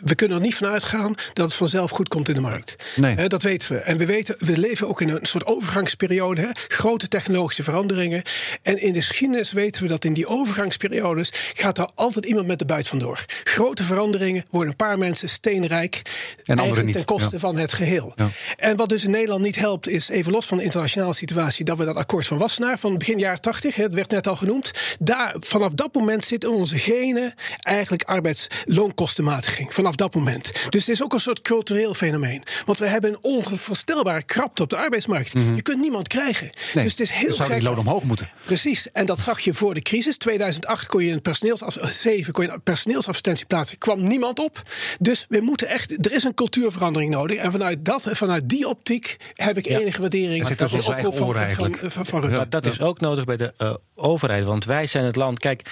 we 0.00 0.14
kunnen 0.14 0.36
er 0.36 0.42
niet 0.42 0.54
van 0.54 0.68
uitgaan 0.68 1.14
dat 1.32 1.44
het 1.44 1.54
vanzelf 1.54 1.90
goed 1.90 2.08
komt 2.08 2.28
in 2.28 2.34
de 2.34 2.40
markt. 2.40 2.76
Nee. 2.96 3.14
Hè, 3.14 3.26
dat 3.26 3.42
weten 3.42 3.72
we. 3.72 3.78
En 3.78 3.96
we, 3.96 4.06
weten, 4.06 4.36
we 4.38 4.58
leven 4.58 4.88
ook 4.88 5.00
in 5.00 5.08
een 5.08 5.18
soort 5.22 5.46
overgangsperiode. 5.46 6.40
Hè? 6.40 6.48
Grote 6.52 7.08
technologische 7.08 7.62
veranderingen. 7.62 8.22
En 8.62 8.82
in 8.82 8.92
de 8.92 9.02
geschiedenis 9.02 9.52
weten 9.52 9.82
we 9.82 9.88
dat 9.88 10.04
in 10.04 10.12
die 10.12 10.26
overgangsperiodes 10.26 11.32
gaat 11.76 11.88
er 11.88 11.94
altijd 11.94 12.24
iemand 12.26 12.46
met 12.46 12.58
de 12.58 12.64
buit 12.64 12.88
vandoor. 12.88 13.24
Grote 13.44 13.82
veranderingen 13.82 14.44
worden 14.50 14.70
een 14.70 14.76
paar 14.76 14.98
mensen 14.98 15.28
steenrijk. 15.28 16.02
eigenlijk 16.44 16.86
niet. 16.86 16.96
ten 16.96 17.04
koste 17.04 17.28
Ja. 17.32 17.38
van 17.38 17.56
het 17.56 17.72
geheel. 17.72 18.12
Ja. 18.16 18.28
En 18.56 18.76
wat 18.76 18.88
dus 18.88 19.04
in 19.04 19.10
Nederland 19.10 19.42
niet 19.42 19.56
helpt, 19.56 19.88
is 19.88 20.08
even 20.08 20.32
los 20.32 20.46
van 20.46 20.58
de 20.58 20.64
internationale 20.64 21.14
situatie, 21.14 21.64
dat 21.64 21.78
we 21.78 21.84
dat 21.84 21.96
akkoord 21.96 22.26
van 22.26 22.38
Wassenaar 22.38 22.78
van 22.78 22.98
begin 22.98 23.18
jaren 23.18 23.40
80, 23.40 23.76
het 23.76 23.94
werd 23.94 24.10
net 24.10 24.26
al 24.26 24.36
genoemd. 24.36 24.70
Daar, 24.98 25.36
vanaf 25.40 25.72
dat 25.72 25.94
moment 25.94 26.24
zit 26.24 26.44
in 26.44 26.50
onze 26.50 26.78
genen 26.78 27.34
eigenlijk 27.60 28.02
arbeidsloonkostenmatiging. 28.02 29.74
Vanaf 29.74 29.94
dat 29.94 30.14
moment. 30.14 30.52
Dus 30.68 30.80
het 30.86 30.94
is 30.94 31.02
ook 31.02 31.12
een 31.12 31.20
soort 31.20 31.42
cultureel 31.42 31.94
fenomeen. 31.94 32.42
Want 32.66 32.78
we 32.78 32.86
hebben 32.86 33.10
een 33.10 33.18
onvoorstelbare 33.20 34.22
krapte 34.22 34.62
op 34.62 34.70
de 34.70 34.76
arbeidsmarkt. 34.76 35.32
Je 35.54 35.62
kunt 35.62 35.80
niemand 35.80 36.08
krijgen. 36.08 36.46
Mhm. 36.46 36.56
Nee, 36.74 36.84
dus 36.84 36.92
het 36.92 37.00
is 37.00 37.10
heel 37.10 37.28
dan 37.28 37.36
zou 37.36 37.52
die 37.52 37.62
loon 37.62 37.78
omhoog 37.78 38.02
moeten. 38.02 38.30
Precies, 38.44 38.92
en 38.92 39.06
dat 39.06 39.20
zag 39.20 39.40
je 39.40 39.54
voor 39.54 39.74
de 39.74 39.82
crisis. 39.82 40.16
2008 40.16 40.86
kon 40.86 41.04
je 41.04 41.12
een 41.12 41.22
personeelsaf 41.62 42.00
7 42.02 42.32
kon 42.32 42.44
je 42.44 42.50
een 42.50 42.62
personeelsadvertentie 42.62 43.46
plaatsen. 43.46 43.78
kwam 43.78 44.02
niemand 44.02 44.38
op. 44.38 44.62
Dus 45.00 45.26
we 45.28 45.40
moeten 45.40 45.68
echt, 45.68 46.06
er 46.06 46.12
is 46.12 46.24
een 46.24 46.34
cultuurverandering 46.34 47.12
nodig. 47.12 47.36
En 47.36 47.52
vanuit, 47.52 47.84
dat, 47.84 48.08
vanuit 48.10 48.48
die 48.48 48.68
optiek 48.68 49.16
heb 49.34 49.58
ik 49.58 49.66
enige 49.66 50.00
waardering. 50.00 50.48
Er 50.48 50.56
de 50.56 50.72
ons 50.72 50.88
eigen 50.88 51.08
oproep 51.08 51.92
van, 51.92 52.46
dat 52.48 52.66
is 52.66 52.80
ook 52.80 53.00
nodig 53.00 53.24
bij 53.24 53.36
de 53.36 53.52
eh, 53.56 53.74
overheid. 53.94 54.44
Want 54.44 54.64
wij 54.64 54.86
zijn 54.86 55.04
het 55.04 55.16
land. 55.16 55.38
Kijk, 55.38 55.62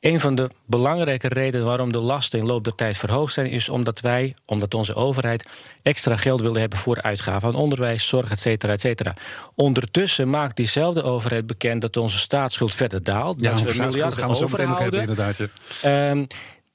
een 0.00 0.20
van 0.20 0.34
de 0.34 0.50
belangrijke 0.66 1.28
redenen 1.28 1.66
waarom 1.66 1.92
de 1.92 1.98
lasten 1.98 2.38
in 2.38 2.46
loop 2.46 2.64
der 2.64 2.74
tijd 2.74 2.96
verhoogd 2.96 3.32
zijn, 3.32 3.46
is 3.46 3.68
omdat 3.68 4.00
wij, 4.00 4.34
omdat 4.44 4.74
onze 4.74 4.94
overheid 4.94 5.46
extra 5.82 6.16
geld 6.16 6.40
wilde 6.40 6.60
hebben 6.60 6.78
voor 6.78 7.02
uitgaven 7.02 7.48
aan 7.48 7.54
onderwijs, 7.54 8.08
zorg, 8.08 8.30
et 8.30 8.40
cetera, 8.40 8.72
et 8.72 8.80
cetera. 8.80 9.14
Ondertussen 9.54 10.30
maakt 10.30 10.56
diezelfde 10.56 11.02
overheid 11.02 11.46
bekend 11.46 11.80
dat 11.80 11.96
onze 11.96 12.18
staatsschuld 12.18 12.74
verder 12.74 13.02
daalt. 13.02 13.40
Ja, 13.40 13.52
dat 13.52 13.62
we 13.62 13.82
miljarden 13.82 14.18
gaan 14.18 14.28
we 14.28 14.34
zo 14.34 14.48
meteen 14.48 14.68
nog 14.68 14.78
hebben, 14.78 15.00
overhouden. 15.00 15.36
inderdaad. 15.36 15.82
ja. 15.82 16.10
Ehm, 16.10 16.24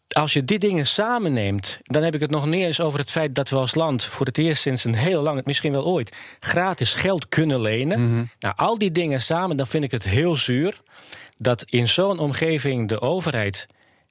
als 0.09 0.33
je 0.33 0.43
die 0.43 0.59
dingen 0.59 0.85
samenneemt, 0.85 1.79
dan 1.83 2.03
heb 2.03 2.15
ik 2.15 2.21
het 2.21 2.29
nog 2.29 2.45
niet 2.45 2.63
eens 2.63 2.81
over 2.81 2.99
het 2.99 3.11
feit 3.11 3.35
dat 3.35 3.49
we 3.49 3.55
als 3.55 3.75
land 3.75 4.03
voor 4.03 4.25
het 4.25 4.37
eerst 4.37 4.61
sinds 4.61 4.83
een 4.83 4.95
heel 4.95 5.21
lang, 5.21 5.45
misschien 5.45 5.71
wel 5.71 5.85
ooit, 5.85 6.15
gratis 6.39 6.93
geld 6.93 7.29
kunnen 7.29 7.61
lenen. 7.61 8.29
Nou, 8.39 8.53
al 8.57 8.77
die 8.77 8.91
dingen 8.91 9.21
samen, 9.21 9.57
dan 9.57 9.67
vind 9.67 9.83
ik 9.83 9.91
het 9.91 10.03
heel 10.03 10.35
zuur 10.35 10.81
dat 11.37 11.63
in 11.63 11.87
zo'n 11.87 12.19
omgeving 12.19 12.87
de 12.87 13.01
overheid 13.01 13.67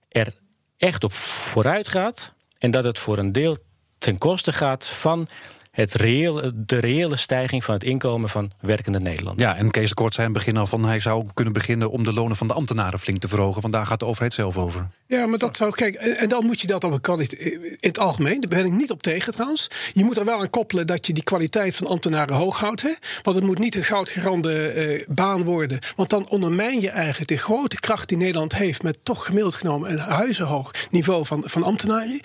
er 0.09 0.35
echt 0.76 1.04
op 1.04 1.12
vooruit 1.12 1.88
gaat 1.88 2.33
en 2.59 2.71
dat 2.71 2.85
het 2.85 2.99
voor 2.99 3.19
een 3.19 3.33
deel 3.33 3.57
ten 3.99 4.19
koste 4.19 4.52
gaat 4.52 4.88
van 4.88 5.28
het 5.75 5.95
reële, 5.95 6.52
de 6.54 6.78
reële 6.78 7.16
stijging 7.16 7.64
van 7.64 7.75
het 7.75 7.85
inkomen 7.85 8.28
van 8.28 8.50
werkende 8.61 9.00
Nederlanders. 9.00 9.49
Ja, 9.50 9.57
en 9.57 9.71
Kees 9.71 9.88
de 9.88 9.95
Kort 9.95 10.14
zei 10.14 10.26
in 10.26 10.33
het 10.35 10.45
begin 10.45 10.61
al 10.61 10.66
van 10.66 10.85
hij 10.85 11.00
zou 11.00 11.26
kunnen 11.35 11.52
beginnen 11.52 11.90
om 11.90 12.04
de 12.04 12.12
lonen 12.12 12.37
van 12.37 12.47
de 12.47 12.52
ambtenaren 12.52 12.99
flink 12.99 13.19
te 13.19 13.28
verhogen. 13.28 13.62
Want 13.62 13.75
daar 13.75 13.87
gaat 13.87 14.00
de 14.00 14.07
overheid 14.07 14.33
zelf 14.33 14.57
over. 14.59 14.87
Ja, 15.07 15.26
maar 15.26 15.38
dat 15.38 15.57
zou. 15.57 15.73
Kijk, 15.73 15.95
en 15.95 16.28
dan 16.28 16.47
moet 16.47 16.61
je 16.61 16.66
dat 16.66 16.85
op 16.85 16.93
een 16.93 17.00
kwaliteit. 17.00 17.43
In 17.52 17.76
het 17.78 17.99
algemeen, 17.99 18.40
daar 18.40 18.50
ben 18.50 18.66
ik 18.66 18.73
niet 18.73 18.90
op 18.90 19.02
tegen 19.02 19.33
trouwens. 19.33 19.69
Je 19.93 20.04
moet 20.04 20.16
er 20.16 20.25
wel 20.25 20.40
aan 20.40 20.50
koppelen 20.50 20.87
dat 20.87 21.07
je 21.07 21.12
die 21.12 21.23
kwaliteit 21.23 21.75
van 21.75 21.87
ambtenaren 21.87 22.37
hoog 22.37 22.61
houdt. 22.61 22.83
Hè? 22.83 22.93
Want 23.23 23.37
het 23.37 23.47
moet 23.47 23.59
niet 23.59 23.75
een 23.75 23.85
goudgerande 23.85 24.69
eh, 24.69 25.07
baan 25.09 25.45
worden. 25.45 25.78
Want 25.97 26.11
dan 26.11 26.28
ondermijn 26.28 26.81
je 26.81 26.90
eigenlijk 26.90 27.28
de 27.28 27.37
grote 27.37 27.81
kracht 27.81 28.09
die 28.09 28.19
Nederland 28.19 28.54
heeft. 28.54 28.83
met 28.83 28.99
toch 29.02 29.26
gemiddeld 29.26 29.54
genomen 29.54 29.90
een 29.90 29.99
huizenhoog 29.99 30.71
niveau 30.90 31.26
van, 31.26 31.43
van 31.45 31.62
ambtenaren. 31.62 32.21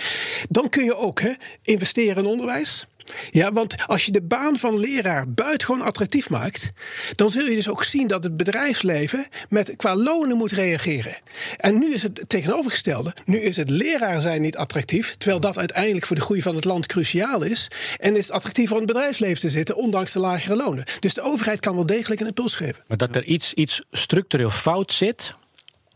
Dan 0.50 0.70
kun 0.70 0.84
je 0.84 0.96
ook 0.96 1.22
hè, 1.22 1.34
investeren 1.62 2.24
in 2.24 2.30
onderwijs. 2.30 2.88
Ja, 3.32 3.52
want 3.52 3.88
als 3.88 4.06
je 4.06 4.12
de 4.12 4.22
baan 4.22 4.58
van 4.58 4.80
leraar 4.80 5.32
buitengewoon 5.32 5.82
attractief 5.82 6.30
maakt, 6.30 6.72
dan 7.16 7.30
zul 7.30 7.46
je 7.46 7.56
dus 7.56 7.70
ook 7.70 7.84
zien 7.84 8.08
dat 8.08 8.24
het 8.24 8.38
bedrijfsleven 8.38 9.28
met, 9.50 9.74
qua 9.76 9.96
lonen 9.96 10.38
moet 10.38 10.52
reageren. 10.52 11.18
En 11.58 11.80
nu 11.80 11.94
is 11.94 12.02
het 12.02 12.22
tegenovergestelde. 12.28 13.14
Nu 13.26 13.40
is 13.40 13.56
het 13.56 13.70
leraar 13.70 14.22
zijn 14.22 14.42
niet 14.42 14.58
attractief, 14.58 15.16
terwijl 15.16 15.40
dat 15.42 15.58
uiteindelijk 15.58 16.06
voor 16.06 16.16
de 16.16 16.22
groei 16.22 16.42
van 16.42 16.56
het 16.56 16.66
land 16.66 16.86
cruciaal 16.86 17.42
is. 17.42 17.68
En 17.98 18.16
is 18.16 18.26
het 18.26 18.36
attractief 18.36 18.70
om 18.72 18.78
in 18.78 18.84
het 18.84 18.94
bedrijfsleven 18.94 19.40
te 19.40 19.50
zitten, 19.50 19.76
ondanks 19.76 20.12
de 20.12 20.20
lagere 20.20 20.56
lonen. 20.56 20.86
Dus 21.00 21.14
de 21.14 21.22
overheid 21.22 21.60
kan 21.60 21.76
wel 21.76 21.86
degelijk 21.86 22.22
een 22.22 22.28
impuls 22.28 22.56
geven. 22.56 22.84
Maar 22.88 22.98
dat 22.98 23.16
er 23.16 23.24
iets, 23.24 23.54
iets 23.54 23.84
structureel 23.92 24.50
fout 24.50 24.94
zit 24.94 25.34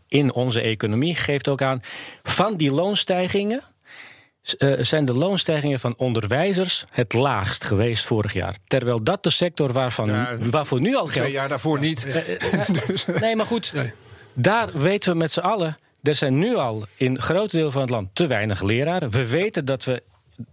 in 0.08 0.34
onze 0.34 0.62
economie, 0.62 1.16
geeft 1.16 1.48
ook 1.48 1.62
aan 1.62 1.82
van 2.24 2.58
die 2.58 2.72
loonstijgingen 2.72 3.64
uh, 4.58 4.74
zijn 4.80 5.06
de 5.06 5.14
loonstijgingen 5.14 5.80
van 5.80 5.94
onderwijzers 5.98 6.86
het 6.90 7.14
laagst 7.14 7.64
geweest 7.64 8.06
vorig 8.06 8.34
jaar. 8.34 8.56
Terwijl 8.68 9.04
dat 9.04 9.24
de 9.24 9.30
sector 9.30 9.72
waarvan, 9.72 10.10
ja, 10.10 10.38
waarvoor 10.38 10.82
nu 10.82 10.96
al 10.96 11.08
geld... 11.08 11.12
Twee 11.12 11.32
jaar 11.32 11.50
daarvoor 11.50 11.80
niet. 11.80 12.06
Uh, 12.06 13.20
nee, 13.22 13.36
maar 13.36 13.46
goed, 13.46 13.72
nee. 13.74 13.94
daar 14.34 14.70
weten 14.74 15.12
we 15.12 15.18
met 15.18 15.32
z'n 15.32 15.40
allen... 15.40 15.78
er 16.02 16.16
zijn 16.16 16.40
nu 16.40 16.56
al 16.56 16.86
in 16.96 17.22
grote 17.22 17.58
deel 17.58 17.72
van 17.72 17.82
het 17.82 17.90
land 17.90 18.10
te 18.14 18.28
weinig 18.28 18.62
leraren. 18.62 19.10
We 19.10 19.28
weten 19.28 19.66
dat 19.66 19.84
we 19.84 20.04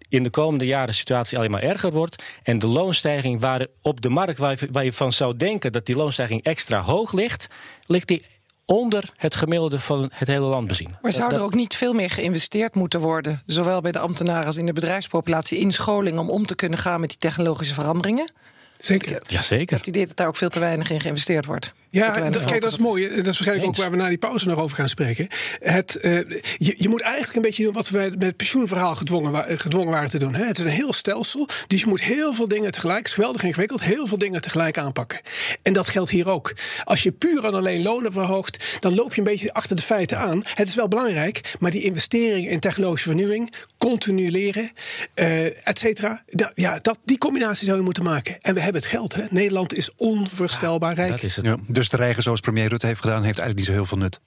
in 0.09 0.23
de 0.23 0.30
komende 0.30 0.66
jaren 0.66 0.87
de 0.87 0.92
situatie 0.92 1.38
alleen 1.38 1.50
maar 1.50 1.62
erger 1.62 1.92
wordt. 1.92 2.23
En 2.42 2.59
de 2.59 2.66
loonstijging 2.66 3.40
waar 3.40 3.66
op 3.82 4.00
de 4.00 4.09
markt 4.09 4.38
waar 4.38 4.56
je, 4.61 4.68
waar 4.73 4.85
je 4.85 4.92
van 4.92 5.12
zou 5.12 5.37
denken... 5.37 5.73
dat 5.73 5.87
die 5.87 5.97
loonstijging 5.97 6.42
extra 6.42 6.80
hoog 6.80 7.12
ligt... 7.12 7.47
ligt 7.87 8.09
die 8.09 8.25
onder 8.70 9.12
het 9.16 9.34
gemiddelde 9.34 9.80
van 9.80 10.10
het 10.14 10.28
hele 10.28 10.46
land 10.46 10.68
bezien. 10.68 10.96
Maar 11.02 11.12
zou 11.12 11.34
er 11.34 11.42
ook 11.42 11.54
niet 11.54 11.74
veel 11.74 11.92
meer 11.92 12.10
geïnvesteerd 12.10 12.74
moeten 12.74 13.00
worden, 13.00 13.42
zowel 13.46 13.80
bij 13.80 13.92
de 13.92 13.98
ambtenaren 13.98 14.46
als 14.46 14.56
in 14.56 14.66
de 14.66 14.72
bedrijfspopulatie, 14.72 15.58
in 15.58 15.72
scholing 15.72 16.18
om 16.18 16.30
om 16.30 16.46
te 16.46 16.54
kunnen 16.54 16.78
gaan 16.78 17.00
met 17.00 17.08
die 17.08 17.18
technologische 17.18 17.74
veranderingen? 17.74 18.30
Zeker. 18.78 19.22
Ja, 19.26 19.42
zeker. 19.42 19.62
Ik 19.62 19.70
heb 19.70 19.78
het 19.78 19.88
idee 19.88 20.06
dat 20.06 20.16
daar 20.16 20.26
ook 20.26 20.36
veel 20.36 20.48
te 20.48 20.58
weinig 20.58 20.90
in 20.90 21.00
geïnvesteerd 21.00 21.46
wordt. 21.46 21.72
Ja, 21.90 22.30
dat, 22.30 22.44
kijk, 22.44 22.61
dat 22.61 22.70
is 22.70 22.78
mooi. 22.78 23.09
Dat 23.09 23.18
is 23.18 23.25
waarschijnlijk 23.25 23.66
ook 23.66 23.76
waar 23.76 23.90
we 23.90 23.97
na 23.97 24.09
die 24.09 24.18
pauze 24.18 24.47
nog 24.47 24.59
over 24.59 24.76
gaan 24.76 24.88
spreken. 24.88 25.28
Het, 25.61 25.99
uh, 26.02 26.12
je, 26.56 26.75
je, 26.76 26.88
moet 26.88 27.00
eigenlijk 27.00 27.35
een 27.37 27.42
beetje 27.42 27.64
doen 27.64 27.73
wat 27.73 27.88
we 27.88 27.99
met 27.99 28.23
het 28.23 28.37
pensioenverhaal 28.37 28.94
gedwongen, 28.94 29.61
gedwongen 29.61 29.92
waren 29.92 30.11
te 30.11 30.18
doen. 30.18 30.35
Hè. 30.35 30.44
Het 30.44 30.59
is 30.59 30.64
een 30.64 30.70
heel 30.70 30.92
stelsel, 30.92 31.49
dus 31.66 31.80
je 31.80 31.87
moet 31.87 32.00
heel 32.00 32.35
veel 32.35 32.49
dingen 32.49 32.73
tegelijk, 32.73 32.99
het 32.99 33.06
is 33.06 33.12
geweldig 33.12 33.42
ingewikkeld, 33.42 33.82
heel 33.82 34.06
veel 34.06 34.18
dingen 34.18 34.40
tegelijk 34.40 34.78
aanpakken. 34.78 35.20
En 35.62 35.73
dat 35.73 35.88
geldt 35.88 36.11
hier 36.11 36.28
ook. 36.28 36.52
Als 36.85 37.02
je 37.02 37.12
puur 37.12 37.44
en 37.44 37.54
alleen 37.54 37.82
lonen 37.82 38.12
verhoogt, 38.12 38.78
dan 38.80 38.94
loop 38.94 39.14
je 39.14 39.18
een 39.18 39.26
beetje 39.26 39.52
achter 39.52 39.76
de 39.76 39.82
feiten 39.82 40.18
aan. 40.18 40.42
Het 40.54 40.68
is 40.68 40.75
wel 40.75 40.88
belangrijk, 40.88 41.54
maar 41.59 41.70
die 41.70 41.82
investering 41.82 42.49
in 42.49 42.61
technologische 42.61 43.09
vernieuwing, 43.09 43.52
continu 43.78 44.30
leren, 44.30 44.70
uh, 45.14 45.68
et 45.68 45.78
cetera, 45.78 46.23
ja, 46.54 46.78
dat, 46.82 46.99
die 47.04 47.18
combinatie 47.18 47.66
zou 47.66 47.78
je 47.78 47.85
moeten 47.85 48.04
maken. 48.04 48.37
En 48.40 48.54
we 48.54 48.61
hebben 48.61 48.82
het 48.82 48.90
geld. 48.90 49.14
Hè. 49.14 49.23
Nederland 49.30 49.75
is 49.75 49.90
onvoorstelbaar 49.97 50.94
rijk. 50.94 51.11
Dat 51.11 51.23
is 51.23 51.37
het. 51.37 51.47
Ja. 51.47 51.56
Dus 51.80 51.88
dreigen 51.88 52.22
zoals 52.22 52.40
premier 52.40 52.68
Rutte 52.68 52.87
heeft 52.87 53.00
gedaan, 53.00 53.22
heeft 53.22 53.38
eigenlijk 53.38 53.56
niet 53.56 53.66
zo 53.66 53.72
heel 53.72 53.87
veel 53.87 53.99
nut. 53.99 54.20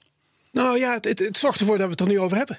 Nou 0.52 0.78
ja, 0.78 0.92
het, 1.00 1.18
het, 1.18 1.36
zorgt 1.36 1.60
ervoor 1.60 1.78
dat 1.78 1.86
we 1.86 1.90
het 1.90 2.00
er 2.00 2.06
nu 2.06 2.20
over 2.20 2.36
hebben. 2.36 2.58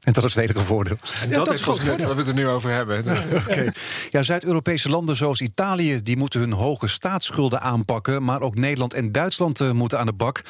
En 0.00 0.12
dat 0.12 0.24
is 0.24 0.34
het 0.34 0.44
enige 0.44 0.64
voordeel. 0.64 0.96
En 1.22 1.28
ja, 1.28 1.34
dat, 1.34 1.44
dat, 1.44 1.54
is 1.54 1.60
goed 1.60 1.86
dat 1.86 2.00
we 2.00 2.14
het 2.14 2.28
er 2.28 2.34
nu 2.34 2.46
over 2.46 2.70
hebben. 2.70 3.04
Ja, 3.04 3.22
okay. 3.46 3.72
ja, 4.10 4.22
Zuid-Europese 4.22 4.88
landen 4.88 5.16
zoals 5.16 5.40
Italië 5.40 6.02
die 6.02 6.16
moeten 6.16 6.40
hun 6.40 6.52
hoge 6.52 6.88
staatsschulden 6.88 7.60
aanpakken. 7.60 8.24
Maar 8.24 8.40
ook 8.40 8.54
Nederland 8.54 8.94
en 8.94 9.12
Duitsland 9.12 9.60
uh, 9.60 9.70
moeten 9.70 9.98
aan 9.98 10.06
de 10.06 10.12
bak. 10.12 10.42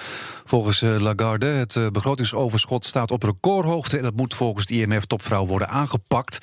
Volgens 0.44 0.82
uh, 0.82 0.96
Lagarde, 0.98 1.46
het 1.46 1.74
uh, 1.74 1.86
begrotingsoverschot 1.86 2.84
staat 2.84 3.10
op 3.10 3.22
recordhoogte. 3.22 3.96
En 3.96 4.02
dat 4.02 4.16
moet 4.16 4.34
volgens 4.34 4.66
de 4.66 4.74
IMF-topvrouw 4.74 5.46
worden 5.46 5.68
aangepakt. 5.68 6.38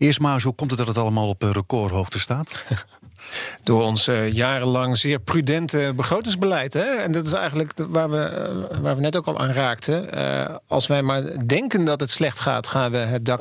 Eerst 0.00 0.20
maar 0.20 0.42
hoe 0.42 0.54
komt 0.54 0.70
het 0.70 0.78
dat 0.78 0.88
het 0.88 0.98
allemaal 0.98 1.28
op 1.28 1.42
recordhoogte 1.42 2.18
staat? 2.18 2.52
door 3.62 3.82
ons 3.82 4.08
uh, 4.08 4.32
jarenlang 4.32 4.98
zeer 4.98 5.18
prudente 5.18 5.92
begrotingsbeleid. 5.96 6.72
Hè? 6.72 6.84
En 6.84 7.12
dat 7.12 7.26
is 7.26 7.32
eigenlijk 7.32 7.72
waar 7.88 8.10
we, 8.10 8.48
uh, 8.72 8.78
waar 8.78 8.94
we 8.94 9.00
net 9.00 9.16
ook 9.16 9.26
al 9.26 9.38
aan 9.38 9.52
raakten. 9.52 10.18
Uh, 10.18 10.56
als 10.66 10.86
wij 10.86 11.02
maar 11.02 11.46
denken 11.46 11.84
dat 11.84 12.00
het 12.00 12.10
slecht 12.10 12.38
gaat, 12.38 12.68
gaan 12.68 12.90
we 12.90 12.96
het 12.96 13.24
dak, 13.24 13.40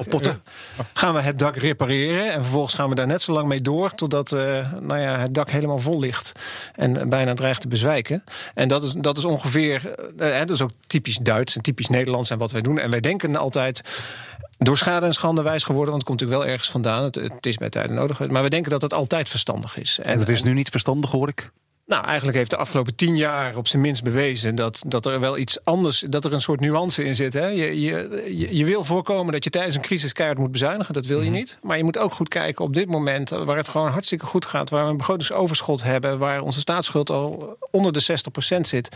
gaan 0.94 1.14
we 1.14 1.20
het 1.20 1.40
dak 1.40 1.56
repareren. 1.56 2.32
En 2.32 2.42
vervolgens 2.42 2.74
gaan 2.74 2.90
we 2.90 2.96
daar 2.96 3.08
net 3.08 3.22
zo 3.22 3.32
lang 3.32 3.48
mee 3.48 3.62
door 3.62 3.96
totdat 3.96 4.32
nou 4.80 5.00
ja, 5.00 5.18
het 5.18 5.34
dak 5.34 5.50
helemaal 5.50 5.80
vol 5.80 6.00
ligt. 6.00 6.32
En 6.76 7.10
bijna 7.10 7.34
dreigt 7.34 7.62
te 7.62 7.68
bezwijken. 7.68 8.24
En 8.54 8.68
dat 8.68 8.84
is, 8.84 8.92
dat 8.92 9.18
is 9.18 9.26
ongeveer, 9.26 9.96
dat 10.16 10.50
is 10.50 10.62
ook 10.62 10.72
typisch 10.88 11.18
Duits 11.18 11.56
en 11.56 11.62
typisch 11.62 11.88
Nederlands 11.88 12.30
en 12.30 12.38
wat 12.38 12.52
wij 12.52 12.62
doen. 12.62 12.80
En 12.80 12.90
wij 12.90 13.00
denken 13.00 13.36
altijd 13.36 13.82
door 14.60 14.78
schade 14.78 15.06
en 15.06 15.14
schande 15.14 15.42
wijs 15.42 15.64
geworden, 15.64 15.90
want 15.90 16.02
het 16.02 16.10
komt 16.10 16.20
natuurlijk 16.20 16.48
wel 16.48 16.54
ergens 16.54 16.72
vandaan. 16.72 17.04
Het, 17.04 17.16
het 17.16 17.46
is 17.46 17.58
bij 17.58 17.70
tijden 17.70 17.96
nodig. 17.96 18.28
Maar 18.28 18.44
we 18.44 18.50
denken 18.50 18.72
dat 18.72 18.82
het 18.82 18.94
altijd 18.94 19.30
verstandig 19.30 19.78
is. 19.78 20.00
En, 20.00 20.14
en 20.14 20.20
het 20.20 20.30
is 20.30 20.44
nu 20.44 20.54
niet 20.54 20.70
verstandig, 20.70 21.12
hoor 21.12 21.28
ik? 21.28 21.52
Nou, 21.90 22.06
eigenlijk 22.06 22.38
heeft 22.38 22.50
de 22.50 22.58
afgelopen 22.58 22.96
tien 22.96 23.18
jaar 23.18 23.56
op 23.56 23.68
zijn 23.68 23.82
minst 23.82 24.04
bewezen 24.04 24.56
dat, 24.56 24.84
dat 24.88 25.06
er 25.06 25.20
wel 25.20 25.38
iets 25.38 25.64
anders, 25.64 26.06
dat 26.10 26.26
er 26.26 26.34
een 26.34 26.42
soort 26.42 26.60
nuance 26.60 27.04
in 27.04 27.16
zit. 27.16 27.34
Hè? 27.34 27.48
Je, 27.48 27.82
je, 27.82 28.48
je 28.58 28.66
wil 28.66 28.84
voorkomen 28.84 29.34
dat 29.34 29.44
je 29.44 29.50
tijdens 29.50 29.76
een 29.76 29.82
crisis 29.82 30.14
keihard 30.14 30.40
moet 30.40 30.52
bezuinigen, 30.52 30.94
dat 30.94 31.06
wil 31.06 31.20
je 31.22 31.30
mhm. 31.30 31.34
niet. 31.34 31.58
Maar 31.62 31.78
je 31.78 31.84
moet 31.84 31.98
ook 31.98 32.14
goed 32.14 32.28
kijken 32.28 32.66
op 32.66 32.74
dit 32.74 32.88
moment, 32.88 33.30
waar 33.30 33.58
het 33.58 33.68
gewoon 33.68 33.90
hartstikke 33.90 34.26
goed 34.26 34.46
gaat, 34.46 34.70
waar 34.70 34.84
we 34.84 34.90
een 34.90 34.98
begrotingsoverschot 34.98 35.84
hebben, 35.84 36.18
waar 36.18 36.42
onze 36.42 36.60
staatsschuld 36.60 37.10
al 37.10 37.58
onder 37.72 37.94
de 37.94 38.06
60% 38.56 38.60
zit. 38.62 38.90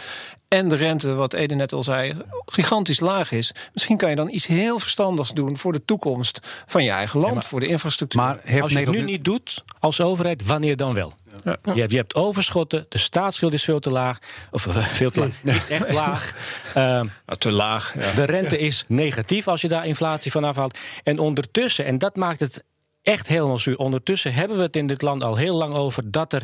En 0.48 0.70
de 0.70 0.76
rente, 0.76 1.14
wat 1.14 1.34
Ede 1.34 1.56
net 1.56 1.74
al 1.74 1.84
zei, 1.84 2.14
gigantisch 2.46 3.00
laag 3.00 3.32
is. 3.32 3.54
Misschien 3.74 3.98
kan 3.98 4.10
je 4.10 4.16
dan 4.16 4.30
iets 4.30 4.48
heel 4.48 4.80
verstandigs 4.80 5.32
doen 5.32 5.58
voor 5.58 5.72
de 5.72 5.86
toekomst 5.86 6.40
van 6.66 6.84
je 6.84 6.92
eigen 6.92 7.20
land, 7.20 7.46
voor 7.46 7.60
de 7.60 7.68
infrastructuur. 7.68 8.22
Maar 8.22 8.62
als 8.62 8.72
je 8.72 8.80
het 8.80 8.92
nu 8.92 9.02
niet 9.02 9.26
doet 9.26 9.64
als 9.80 10.02
overheid, 10.02 10.46
wanneer 10.46 10.78
dan 10.78 10.94
wel? 10.94 11.14
Ja. 11.44 11.58
Je, 11.74 11.80
hebt, 11.80 11.92
je, 11.92 11.98
hebt, 11.98 12.16
overschotten, 12.16 12.86
de 12.90 12.98
staatsschuld 12.98 13.54
is 13.54 13.64
veel 13.64 13.80
te 13.80 13.90
laag. 13.90 14.20
Of 14.52 14.66
uh, 14.66 14.78
veel 14.78 15.12
te 15.12 15.20
laag, 15.20 15.56
is 15.56 15.70
echt 15.70 15.94
laag. 15.94 16.32
Uh, 16.78 17.02
te 17.38 17.52
laag. 17.52 17.94
Ja. 18.00 18.14
De 18.14 18.24
rente 18.24 18.58
is 18.58 18.86
negatief 18.88 19.48
als 19.48 19.62
je 19.62 19.68
daar 19.68 19.86
inflatie 19.86 20.32
van 20.32 20.44
afhaalt. 20.44 20.78
En 21.04 21.20
ondertussen, 21.20 21.86
en 21.86 21.98
dat 21.98 22.16
maakt 22.16 22.40
het 22.40 22.64
echt 23.04 23.28
helemaal 23.28 23.60
zuur. 23.60 23.78
Ondertussen 23.78 24.34
hebben 24.34 24.58
we 24.58 24.64
het 24.64 24.76
in 24.76 24.88
dit 24.88 25.02
land 25.02 25.24
al 25.24 25.36
heel 25.36 25.58
lang 25.58 25.74
over 25.74 26.12
dat 26.12 26.34
er 26.34 26.44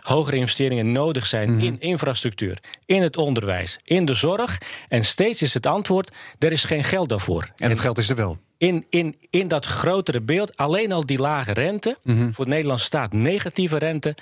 hogere 0.00 0.36
investeringen 0.36 0.92
nodig 0.92 1.26
zijn 1.26 1.50
mm 1.50 1.58
-hmm. 1.58 1.66
in 1.66 1.80
infrastructuur, 1.80 2.58
in 2.86 3.02
het 3.02 3.16
onderwijs, 3.16 3.78
in 3.84 4.04
de 4.04 4.14
zorg. 4.14 4.58
En 4.88 5.04
steeds 5.04 5.42
is 5.42 5.54
het 5.54 5.66
antwoord: 5.66 6.14
er 6.38 6.52
is 6.52 6.64
geen 6.64 6.84
geld 6.84 7.08
daarvoor. 7.08 7.48
En 7.56 7.70
het 7.70 7.80
geld 7.80 7.98
is 7.98 8.10
er 8.10 8.16
wel 8.16 8.38
in, 8.58 8.84
in, 8.88 9.16
in 9.30 9.48
dat 9.48 9.64
grotere 9.64 10.20
beeld, 10.20 10.56
alleen 10.56 10.92
al 10.92 11.06
die 11.06 11.18
lage 11.18 11.52
rente, 11.52 11.98
mm 12.02 12.16
-hmm. 12.16 12.34
voor 12.34 12.48
Nederland 12.48 12.80
staat 12.80 13.12
negatieve 13.12 13.78
rente, 13.78 14.14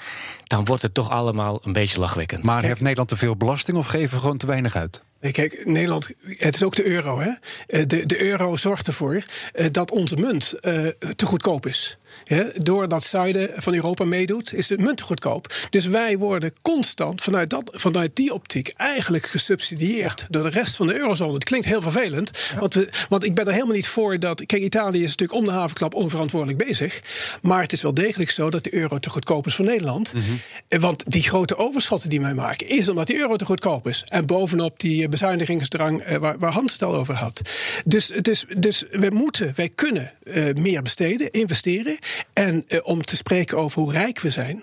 dan 0.45 0.65
wordt 0.65 0.83
het 0.83 0.95
toch 0.95 1.11
allemaal 1.11 1.61
een 1.63 1.73
beetje 1.73 2.01
lachwekkend. 2.01 2.45
Maar 2.45 2.63
heeft 2.63 2.81
Nederland 2.81 3.09
te 3.09 3.17
veel 3.17 3.37
belasting 3.37 3.77
of 3.77 3.87
geven 3.87 4.15
we 4.15 4.21
gewoon 4.21 4.37
te 4.37 4.47
weinig 4.47 4.77
uit? 4.77 5.03
Nee, 5.23 5.33
kijk, 5.33 5.67
Nederland, 5.67 6.11
het 6.27 6.55
is 6.55 6.63
ook 6.63 6.75
de 6.75 6.85
euro. 6.85 7.21
Hè? 7.21 7.31
Eh, 7.67 7.87
de, 7.87 8.07
de 8.07 8.23
euro 8.23 8.57
zorgt 8.57 8.87
ervoor 8.87 9.23
eh, 9.53 9.67
dat 9.71 9.91
onze 9.91 10.17
munt 10.17 10.55
uh, 10.63 10.87
te 11.17 11.27
goedkoop 11.27 11.67
is. 11.67 11.99
Ja, 12.33 12.47
doordat 12.57 12.99
het 12.99 13.09
zuiden 13.09 13.51
van 13.57 13.75
Europa 13.75 14.05
meedoet, 14.05 14.55
is 14.55 14.67
de 14.67 14.79
munt 14.79 15.01
goedkoop. 15.01 15.55
Dus 15.71 15.87
wij 15.87 16.19
worden 16.19 16.53
constant 16.63 17.23
vanuit, 17.23 17.51
dat, 17.51 17.71
vanuit 17.73 18.17
die 18.17 18.35
optiek 18.35 18.73
eigenlijk 18.77 19.27
gesubsidieerd 19.27 20.27
door 20.31 20.43
de 20.43 20.49
rest 20.49 20.77
van 20.77 20.87
de 20.87 20.95
eurozone. 20.95 21.35
Het 21.35 21.45
klinkt 21.45 21.67
heel 21.67 21.83
vervelend, 21.83 22.31
want, 22.59 22.75
we, 22.75 22.89
want 23.09 23.25
ik 23.25 23.35
ben 23.35 23.47
er 23.47 23.53
helemaal 23.53 23.75
niet 23.75 23.89
voor 23.89 24.19
dat. 24.19 24.47
Kijk, 24.47 24.63
Italië 24.63 25.03
is 25.03 25.11
natuurlijk 25.11 25.39
om 25.39 25.45
de 25.45 25.51
havenklap 25.51 25.95
onverantwoordelijk 25.95 26.65
bezig. 26.65 27.03
Maar 27.43 27.63
het 27.63 27.73
is 27.73 27.83
wel 27.83 27.95
degelijk 27.95 28.31
zo 28.31 28.51
dat 28.51 28.65
de 28.65 28.75
euro 28.75 28.99
te 28.99 29.11
goedkoop 29.11 29.47
is 29.47 29.55
voor 29.55 29.65
Nederland. 29.65 30.13
Mm 30.13 30.23
-hmm. 30.23 30.81
Want 30.81 31.05
die 31.07 31.23
grote 31.23 31.57
overschotten 31.57 32.11
die 32.11 32.21
wij 32.21 32.35
maken, 32.35 32.69
is 32.69 32.89
omdat 32.89 33.07
die 33.07 33.19
euro 33.19 33.37
te 33.37 33.45
goedkoop 33.45 33.89
is. 33.89 34.05
En 34.09 34.27
bovenop 34.27 34.81
die 34.81 35.09
bezuinigingsdrang 35.09 36.09
uh, 36.09 36.17
waar, 36.17 36.39
waar 36.39 36.53
Hans 36.53 36.73
het 36.73 36.83
al 36.83 36.95
over 36.95 37.15
had. 37.15 37.41
Dus, 37.85 38.13
dus, 38.23 38.45
dus 38.57 38.85
we 38.91 39.11
moeten, 39.11 39.53
wij 39.57 39.69
kunnen 39.69 40.13
uh, 40.25 40.55
meer 40.55 40.83
besteden, 40.83 41.31
investeren. 41.31 41.99
En 42.33 42.65
uh, 42.69 42.81
om 42.83 43.03
te 43.03 43.17
spreken 43.17 43.59
over 43.59 43.83
hoe 43.83 43.93
rijk 43.93 44.21
we 44.21 44.31
zijn. 44.31 44.63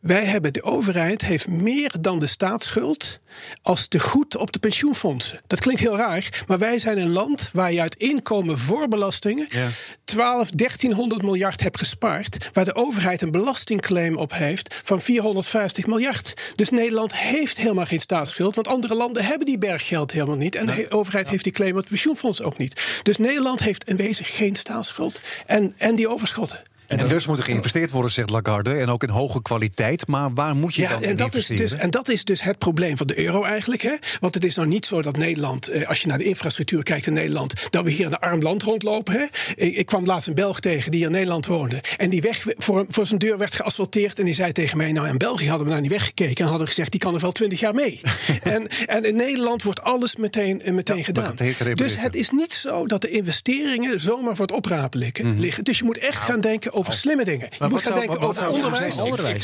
Wij 0.00 0.24
hebben, 0.24 0.52
de 0.52 0.62
overheid 0.62 1.22
heeft 1.22 1.48
meer 1.48 1.92
dan 2.00 2.18
de 2.18 2.26
staatsschuld 2.26 3.20
als 3.62 3.86
te 3.86 3.98
goed 4.00 4.36
op 4.36 4.52
de 4.52 4.58
pensioenfondsen. 4.58 5.40
Dat 5.46 5.60
klinkt 5.60 5.80
heel 5.80 5.96
raar, 5.96 6.44
maar 6.46 6.58
wij 6.58 6.78
zijn 6.78 6.98
een 6.98 7.12
land 7.12 7.50
waar 7.52 7.72
je 7.72 7.80
uit 7.80 7.94
inkomen 7.94 8.58
voor 8.58 8.88
belastingen 8.88 9.46
ja. 9.48 9.68
12, 10.08 10.50
1300 10.50 11.22
miljard 11.22 11.60
hebt 11.60 11.78
gespaard. 11.78 12.48
Waar 12.52 12.64
de 12.64 12.74
overheid 12.74 13.22
een 13.22 13.30
belastingclaim 13.30 14.16
op 14.16 14.32
heeft 14.32 14.80
van 14.84 15.00
450 15.00 15.86
miljard. 15.86 16.34
Dus 16.54 16.70
Nederland 16.70 17.16
heeft 17.16 17.56
helemaal 17.56 17.86
geen 17.86 18.00
staatsschuld, 18.00 18.54
want 18.54 18.68
andere 18.68 18.94
landen 18.94 19.24
hebben 19.24 19.46
die 19.46 19.58
berggeld 19.58 20.12
helemaal 20.12 20.36
niet. 20.36 20.54
En 20.54 20.66
de 20.66 20.86
overheid 20.90 21.24
ja. 21.24 21.30
heeft 21.30 21.44
die 21.44 21.52
claim 21.52 21.70
op 21.70 21.76
het 21.76 21.88
pensioenfonds 21.88 22.42
ook 22.42 22.58
niet. 22.58 23.00
Dus 23.02 23.16
Nederland 23.16 23.60
heeft 23.60 23.84
in 23.84 23.96
wezen 23.96 24.24
geen 24.24 24.56
staatsschuld 24.56 25.20
en, 25.46 25.74
en 25.76 25.94
die 25.94 26.08
overschotten. 26.08 26.62
En, 26.88 27.08
dus 27.08 27.26
moet 27.26 27.38
er 27.38 27.44
geïnvesteerd 27.44 27.90
worden, 27.90 28.10
zegt 28.10 28.30
Lagarde. 28.30 28.74
En 28.74 28.88
ook 28.88 29.02
in 29.02 29.08
hoge 29.08 29.42
kwaliteit. 29.42 30.06
Maar 30.06 30.34
waar 30.34 30.56
moet 30.56 30.74
je 30.74 30.82
Ja, 30.82 30.88
dan 30.88 31.02
en 31.02 31.08
in 31.08 31.16
dat, 31.16 31.34
is 31.34 31.34
investeren? 31.34 31.70
dus, 31.70 31.78
en 31.78 31.90
dat 31.90 32.08
is 32.08 32.24
dus 32.24 32.42
het 32.42 32.58
probleem 32.58 32.96
van 32.96 33.06
de 33.06 33.24
euro 33.24 33.44
eigenlijk. 33.44 33.82
Hè? 33.82 33.94
Want 34.20 34.34
het 34.34 34.44
is 34.44 34.56
nou 34.56 34.68
niet 34.68 34.86
zo 34.86 35.02
dat 35.02 35.16
Nederland, 35.16 35.68
eh, 35.68 35.88
als 35.88 36.00
je 36.00 36.08
naar 36.08 36.18
de 36.18 36.24
infrastructuur 36.24 36.82
kijkt 36.82 37.06
in 37.06 37.12
Nederland, 37.12 37.66
dat 37.70 37.84
we 37.84 37.90
hier 37.90 38.06
in 38.06 38.12
een 38.12 38.18
arm 38.18 38.42
land 38.42 38.62
rondlopen. 38.62 39.14
Hè? 39.14 39.24
Ik, 39.56 39.76
ik 39.76 39.86
kwam 39.86 39.97
laatst 40.06 40.28
een 40.28 40.34
Belg 40.34 40.60
tegen 40.60 40.90
die 40.90 41.04
in 41.04 41.10
Nederland 41.10 41.46
woonde. 41.46 41.80
En 41.96 42.10
die 42.10 42.20
weg 42.22 42.44
voor, 42.56 42.86
voor 42.88 43.06
zijn 43.06 43.18
deur 43.18 43.38
werd 43.38 43.54
geasfalteerd. 43.54 44.18
En 44.18 44.24
die 44.24 44.34
zei 44.34 44.52
tegen 44.52 44.76
mij: 44.76 44.92
Nou, 44.92 45.08
in 45.08 45.18
België 45.18 45.48
hadden 45.48 45.66
we 45.66 45.72
naar 45.72 45.80
die 45.80 45.90
weg 45.90 46.04
gekeken. 46.04 46.36
En 46.36 46.42
hadden 46.42 46.60
we 46.60 46.66
gezegd: 46.66 46.90
Die 46.90 47.00
kan 47.00 47.14
er 47.14 47.20
wel 47.20 47.32
twintig 47.32 47.60
jaar 47.60 47.74
mee. 47.74 48.00
en, 48.42 48.66
en 48.86 49.04
in 49.04 49.16
Nederland 49.16 49.62
wordt 49.62 49.82
alles 49.82 50.16
meteen, 50.16 50.62
eh, 50.62 50.72
meteen 50.72 50.96
Ja, 50.96 51.02
gedaan. 51.02 51.34
Dus 51.74 51.96
het 51.96 52.14
is 52.14 52.30
niet 52.30 52.52
zo 52.52 52.86
dat 52.86 53.00
de 53.00 53.08
investeringen 53.10 54.00
zomaar 54.00 54.36
voor 54.36 54.46
het 54.46 54.54
oprapen 54.56 54.98
liggen. 54.98 55.40
liggen. 55.40 55.64
Dus 55.64 55.78
je 55.78 55.84
moet 55.84 55.98
echt 55.98 56.22
gaan 56.22 56.40
denken 56.40 56.72
over 56.72 56.92
slimme 56.92 57.24
dingen. 57.24 57.46
Je 57.50 57.56
Mhm. 57.58 57.70
Moet 57.70 57.82
gaan 57.82 57.92
zou- 57.92 58.06
denken 58.06 58.20
wat 58.26 58.40
over 58.40 58.48
onderwijs. 58.52 58.98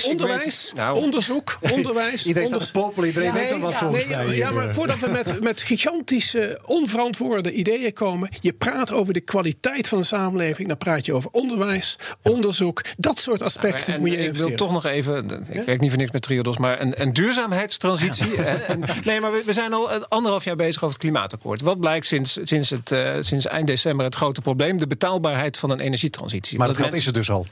Onderwijs. 0.04 0.72
nou- 0.74 0.98
onderzoek, 0.98 1.58
onderwijs. 1.76 2.26
Iedereen 2.26 2.48
staat 2.48 2.70
onders- 2.74 3.06
iedereen 3.06 3.32
weet 3.32 3.52
al 3.52 3.58
wat 3.58 3.74
volgens 3.74 4.06
nee, 4.06 4.16
mij. 4.16 4.36
Ja, 4.36 4.50
maar 4.50 4.68
eh. 4.68 4.74
voordat 4.74 4.98
we 4.98 5.08
met, 5.08 5.40
met 5.40 5.62
gigantische, 5.62 6.60
onverantwoorde 6.64 7.52
ideeën 7.52 7.92
komen. 7.92 8.28
Je 8.40 8.52
praat 8.52 8.92
over 8.92 9.12
de 9.14 9.20
kwaliteit 9.20 9.88
van 9.88 9.98
de 9.98 10.04
samenleving. 10.04 10.43
Dan 10.52 10.76
praat 10.78 11.06
je 11.06 11.12
over 11.14 11.30
onderwijs, 11.32 11.96
onderzoek. 12.22 12.80
Dat 12.96 13.18
soort 13.18 13.42
aspecten 13.42 13.94
En 13.94 14.00
moet 14.00 14.10
je 14.10 14.16
ik 14.16 14.34
wil 14.34 14.54
toch 14.54 14.72
nog 14.72 14.84
even, 14.84 15.46
ik 15.50 15.62
werk 15.62 15.80
niet 15.80 15.90
voor 15.90 15.98
niks 15.98 16.10
met 16.12 16.22
Triodos, 16.22 16.58
maar 16.58 16.80
een, 16.80 17.00
een 17.02 17.12
duurzaamheidstransitie. 17.12 18.36
en- 18.44 18.80
nee, 19.04 19.20
maar 19.20 19.32
we, 19.32 19.42
we 19.46 19.52
zijn 19.52 19.72
al 19.72 19.92
een 19.92 20.08
anderhalf 20.08 20.44
jaar 20.44 20.56
bezig 20.56 20.82
over 20.82 20.94
het 20.96 21.04
klimaatakkoord. 21.04 21.60
Wat 21.60 21.80
blijkt 21.80 22.06
sinds, 22.06 22.38
sinds, 22.44 22.70
het, 22.70 22.90
eh, 22.90 23.12
sinds 23.20 23.46
eind 23.46 23.66
december 23.66 24.04
het 24.04 24.14
grote 24.14 24.40
probleem? 24.40 24.76
De 24.78 24.86
betaalbaarheid 24.86 25.58
van 25.58 25.70
een 25.70 25.80
energietransitie. 25.80 26.58
Maar 26.58 26.68
dat 26.68 26.76
geld 26.76 26.92
is 26.92 27.06
er 27.06 27.12
dus 27.12 27.30
al. 27.30 27.46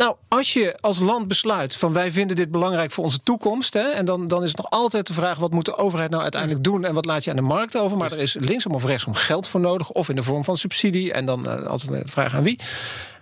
Nou, 0.00 0.16
als 0.28 0.52
je 0.52 0.76
als 0.80 0.98
land 0.98 1.28
besluit 1.28 1.76
van 1.76 1.92
wij 1.92 2.12
vinden 2.12 2.36
dit 2.36 2.50
belangrijk 2.50 2.90
voor 2.90 3.04
onze 3.04 3.20
toekomst. 3.22 3.74
Hè, 3.74 3.88
en 3.88 4.04
dan, 4.04 4.28
dan 4.28 4.42
is 4.42 4.48
het 4.48 4.56
nog 4.56 4.70
altijd 4.70 5.06
de 5.06 5.12
vraag: 5.12 5.38
wat 5.38 5.50
moet 5.50 5.64
de 5.64 5.76
overheid 5.76 6.10
nou 6.10 6.22
uiteindelijk 6.22 6.64
doen 6.64 6.84
en 6.84 6.94
wat 6.94 7.04
laat 7.04 7.24
je 7.24 7.30
aan 7.30 7.36
de 7.36 7.42
markt 7.42 7.76
over? 7.76 7.96
Maar 7.96 8.12
er 8.12 8.18
is 8.18 8.36
linksom 8.38 8.74
of 8.74 8.84
rechtsom 8.84 9.14
geld 9.14 9.48
voor 9.48 9.60
nodig, 9.60 9.90
of 9.90 10.08
in 10.08 10.16
de 10.16 10.22
vorm 10.22 10.44
van 10.44 10.56
subsidie. 10.56 11.12
En 11.12 11.26
dan 11.26 11.48
eh, 11.48 11.62
altijd 11.62 11.90
de 11.90 12.12
vraag 12.12 12.34
aan 12.34 12.42
wie. 12.42 12.58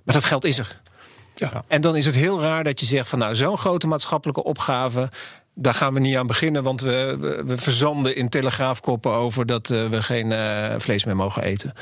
Maar 0.05 0.15
dat 0.15 0.25
geld 0.25 0.45
is 0.45 0.59
er. 0.59 0.81
Ja. 1.35 1.65
En 1.69 1.81
dan 1.81 1.97
is 1.97 2.07
het 2.07 2.15
heel 2.15 2.41
raar 2.41 2.65
dat 2.65 2.81
je 2.81 2.87
zegt 2.87 3.09
van 3.09 3.19
nou, 3.19 3.35
zo'n 3.37 3.59
grote 3.59 3.87
maatschappelijke 3.87 4.45
opgave. 4.45 5.11
Daar 5.61 5.75
gaan 5.75 5.95
we 5.95 6.01
niet 6.01 6.17
aan 6.17 6.27
beginnen, 6.27 6.63
want 6.63 6.81
we, 6.81 7.17
we, 7.21 7.43
we 7.47 7.57
verzanden 7.57 8.17
in 8.17 8.29
telegraafkoppen 8.29 9.13
over 9.13 9.47
dat 9.47 9.71
eh, 9.71 9.89
we 9.89 10.03
geen 10.03 10.33
eh, 10.33 10.75
vlees 10.79 11.05
meer 11.05 11.17
mogen 11.17 11.43
eten. 11.43 11.73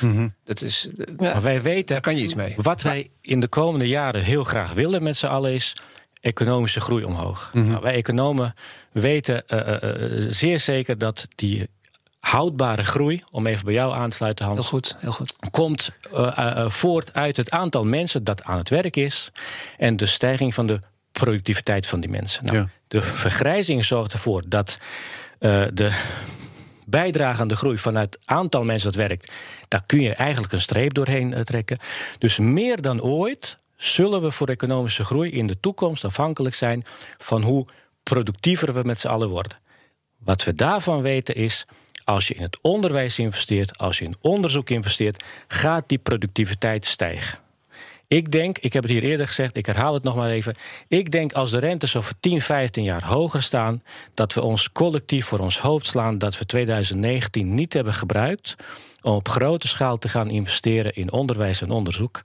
Dat 0.45 0.63
is, 0.63 0.89
eh, 0.99 1.07
Ja. 1.19 1.33
Maar 1.33 1.43
wij 1.43 1.63
weten 1.63 1.87
Daar 1.87 2.01
kan 2.01 2.17
je 2.17 2.23
iets 2.23 2.35
mee. 2.35 2.55
Wat 2.57 2.83
wij 2.83 3.11
in 3.21 3.41
de 3.41 3.49
komende 3.49 3.89
jaren 3.89 4.23
heel 4.23 4.45
graag 4.45 4.73
willen 4.73 5.03
met 5.03 5.17
z'n 5.17 5.27
allen 5.27 5.53
is 5.53 5.77
economische 6.21 6.81
groei 6.81 7.05
omhoog. 7.05 7.51
nou, 7.53 7.81
wij 7.83 7.95
economen 7.95 8.55
weten 8.93 9.49
eh, 9.49 9.59
eh, 9.59 10.23
eh, 10.23 10.27
zeer 10.29 10.61
zeker 10.61 10.99
dat 10.99 11.27
die 11.35 11.69
houdbare 12.19 12.85
groei, 12.85 13.23
om 13.31 13.47
even 13.47 13.65
bij 13.65 13.75
jou 13.75 13.95
aan 13.95 14.11
te 14.11 14.17
sluiten, 14.17 14.45
heel 14.45 14.55
Hans, 14.55 14.69
goed, 14.69 14.97
heel 14.99 15.13
goed. 15.13 15.37
komt 15.51 15.91
voort 16.67 17.15
uit 17.15 17.37
het 17.37 17.51
aantal 17.51 17.85
mensen 17.85 18.25
dat 18.25 18.45
aan 18.45 18.59
het 18.59 18.69
werk 18.69 18.97
is 18.97 19.31
en 19.79 19.97
de 19.97 20.07
stijging 20.07 20.55
van 20.55 20.67
de 20.67 20.81
productiviteit 21.19 21.87
van 21.87 22.01
die 22.01 22.11
mensen. 22.11 22.45
Nou, 22.45 22.57
Ja. 22.57 22.69
De 22.89 23.03
vergrijzing 23.03 23.85
zorgt 23.85 24.13
ervoor 24.13 24.43
dat 24.49 24.79
eh, 25.39 25.65
de 25.73 25.91
bijdrage 26.87 27.41
aan 27.41 27.49
de 27.49 27.57
groei 27.57 27.79
vanuit 27.79 28.15
het 28.15 28.29
aantal 28.29 28.65
mensen 28.65 28.93
dat 28.93 29.09
werkt, 29.09 29.33
daar 29.69 29.87
kun 29.87 30.01
je 30.01 30.15
eigenlijk 30.15 30.53
een 30.53 30.61
streep 30.61 30.95
doorheen 30.95 31.35
eh, 31.35 31.41
trekken. 31.41 31.79
Dus 32.19 32.39
meer 32.39 32.81
dan 32.83 33.03
ooit 33.03 33.59
zullen 33.77 34.23
we 34.23 34.31
voor 34.31 34.49
economische 34.49 35.05
groei 35.05 35.31
in 35.31 35.47
de 35.47 35.61
toekomst 35.61 36.05
afhankelijk 36.05 36.55
zijn 36.55 36.85
van 37.19 37.43
hoe 37.43 37.67
productiever 38.03 38.75
we 38.75 38.83
met 38.83 39.01
z'n 39.01 39.09
allen 39.09 39.29
worden. 39.29 39.59
Wat 40.19 40.45
we 40.45 40.55
daarvan 40.55 41.03
weten 41.03 41.35
is, 41.35 41.67
als 42.05 42.29
je 42.29 42.35
in 42.35 42.43
het 42.43 42.59
onderwijs 42.63 43.19
investeert, 43.19 43.79
als 43.79 43.99
je 43.99 44.05
in 44.05 44.17
onderzoek 44.21 44.71
investeert, 44.71 45.25
gaat 45.49 45.89
die 45.89 45.99
productiviteit 45.99 46.87
stijgen. 46.87 47.39
Ik 48.09 48.33
denk, 48.33 48.59
ik 48.59 48.73
heb 48.73 48.83
het 48.83 48.93
hier 48.93 49.03
eerder 49.03 49.27
gezegd, 49.27 49.57
ik 49.57 49.67
herhaal 49.67 49.95
het 49.95 50.03
nog 50.03 50.17
maar 50.17 50.31
even. 50.31 50.55
Ik 50.89 51.11
denk 51.11 51.33
als 51.33 51.51
de 51.51 51.59
rentes 51.59 51.97
over 51.97 52.15
10, 52.21 52.41
15 52.41 52.85
jaar 52.85 53.05
hoger 53.05 53.43
staan, 53.43 53.83
dat 54.15 54.35
we 54.35 54.43
ons 54.43 54.73
collectief 54.73 55.27
voor 55.27 55.39
ons 55.39 55.61
hoofd 55.61 55.87
slaan 55.87 56.19
dat 56.19 56.39
we 56.39 56.47
2019 56.47 57.55
niet 57.55 57.73
hebben 57.73 57.95
gebruikt 57.95 58.57
om 59.03 59.13
op 59.13 59.29
grote 59.29 59.69
schaal 59.69 59.99
te 59.99 60.09
gaan 60.09 60.31
investeren 60.31 60.95
in 60.95 61.13
onderwijs 61.13 61.63
en 61.63 61.71
onderzoek. 61.71 62.21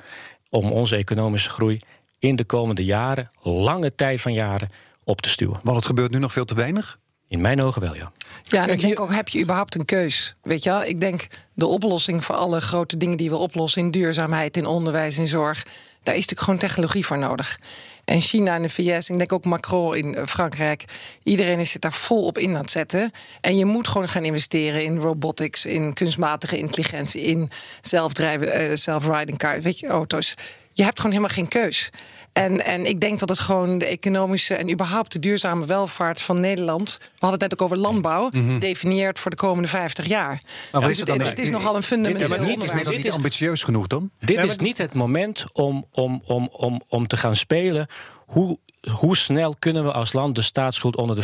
Om 0.49 0.71
onze 0.71 0.95
economische 0.95 1.49
groei 1.49 1.79
in 2.19 2.35
de 2.35 2.43
komende 2.43 2.83
jaren, 2.83 3.31
lange 3.41 3.95
tijd 3.95 4.21
van 4.21 4.33
jaren, 4.33 4.69
op 5.03 5.21
te 5.21 5.29
stuwen. 5.29 5.59
Want 5.63 5.77
het 5.77 5.85
gebeurt 5.85 6.11
nu 6.11 6.19
nog 6.19 6.33
veel 6.33 6.45
te 6.45 6.55
weinig. 6.55 6.99
In 7.31 7.41
mijn 7.41 7.61
ogen 7.61 7.81
wel, 7.81 7.95
ja. 7.95 8.11
Ja, 8.43 8.65
Kijk, 8.65 8.71
ik 8.71 8.79
denk 8.79 8.99
ook, 8.99 9.13
heb 9.13 9.27
je 9.27 9.41
überhaupt 9.41 9.75
een 9.75 9.85
keus? 9.85 10.35
Weet 10.41 10.63
je 10.63 10.69
wel? 10.69 10.83
Ik 10.83 10.99
denk, 10.99 11.27
de 11.53 11.65
oplossing 11.65 12.23
voor 12.25 12.35
alle 12.35 12.61
grote 12.61 12.97
dingen 12.97 13.17
die 13.17 13.29
we 13.29 13.35
oplossen... 13.35 13.81
in 13.81 13.91
duurzaamheid, 13.91 14.57
in 14.57 14.65
onderwijs, 14.65 15.17
in 15.17 15.27
zorg... 15.27 15.63
daar 15.63 16.15
is 16.15 16.19
natuurlijk 16.19 16.41
gewoon 16.41 16.59
technologie 16.59 17.05
voor 17.05 17.17
nodig. 17.17 17.59
En 18.05 18.21
China 18.21 18.55
en 18.55 18.61
de 18.61 18.69
VS, 18.69 19.09
ik 19.09 19.17
denk 19.17 19.31
ook 19.31 19.45
Macron 19.45 19.95
in 19.95 20.15
eh, 20.15 20.25
Frankrijk... 20.25 20.85
iedereen 21.23 21.59
is 21.59 21.73
het 21.73 21.81
daar 21.81 21.93
vol 21.93 22.25
op 22.25 22.37
in 22.37 22.55
aan 22.55 22.61
het 22.61 22.71
zetten. 22.71 23.11
En 23.41 23.57
je 23.57 23.65
moet 23.65 23.87
gewoon 23.87 24.07
gaan 24.07 24.25
investeren 24.25 24.83
in 24.83 24.97
robotics... 24.97 25.65
in 25.65 25.93
kunstmatige 25.93 26.57
intelligentie, 26.57 27.21
in 27.21 27.49
zelfdrijven, 27.81 28.51
eh, 28.51 28.75
self-riding 28.75 29.37
cars, 29.37 29.63
weet 29.63 29.79
je, 29.79 29.87
auto's. 29.87 30.33
Je 30.73 30.83
hebt 30.83 30.97
gewoon 30.97 31.15
helemaal 31.15 31.35
geen 31.35 31.47
keus. 31.47 31.89
En, 32.33 32.65
en 32.65 32.85
ik 32.85 32.99
denk 32.99 33.19
dat 33.19 33.29
het 33.29 33.39
gewoon 33.39 33.77
de 33.77 33.85
economische 33.85 34.55
en 34.55 34.71
überhaupt 34.71 35.11
de 35.11 35.19
duurzame 35.19 35.65
welvaart 35.65 36.21
van 36.21 36.39
Nederland. 36.39 36.95
We 36.99 37.05
hadden 37.19 37.39
het 37.39 37.41
net 37.41 37.53
ook 37.53 37.61
over 37.61 37.77
landbouw. 37.77 38.29
definieert 38.59 39.19
voor 39.19 39.31
de 39.31 39.37
komende 39.37 39.67
50 39.69 40.05
jaar. 40.05 40.41
Wat 40.71 40.81
Dus 40.81 40.91
is 40.91 40.99
het 40.99 41.07
het, 41.07 41.17
dan? 41.17 41.27
het 41.27 41.39
is 41.39 41.49
nogal 41.49 41.75
een 41.75 41.83
fundamenteel 41.83 42.27
Ja, 42.29 42.37
maar 42.37 42.45
niet- 42.47 42.63
Is. 42.63 42.71
Nederland 42.71 43.03
niet 43.03 43.11
ambitieus 43.11 43.63
genoeg 43.63 43.87
dan? 43.87 44.09
Dit 44.19 44.29
Ja, 44.37 44.41
is 44.43 44.55
maar- 44.55 44.65
niet 44.65 44.77
het 44.77 44.93
moment 44.93 45.43
om, 45.53 45.85
om, 45.91 46.21
om, 46.25 46.49
om, 46.51 46.81
om 46.87 47.07
te 47.07 47.17
gaan 47.17 47.35
spelen. 47.35 47.87
Hoe, 48.25 48.57
hoe 48.91 49.17
snel 49.17 49.55
kunnen 49.59 49.83
we 49.83 49.91
als 49.91 50.13
land 50.13 50.35
de 50.35 50.41
staatsschuld 50.41 50.95
onder 50.95 51.15
de 51.15 51.23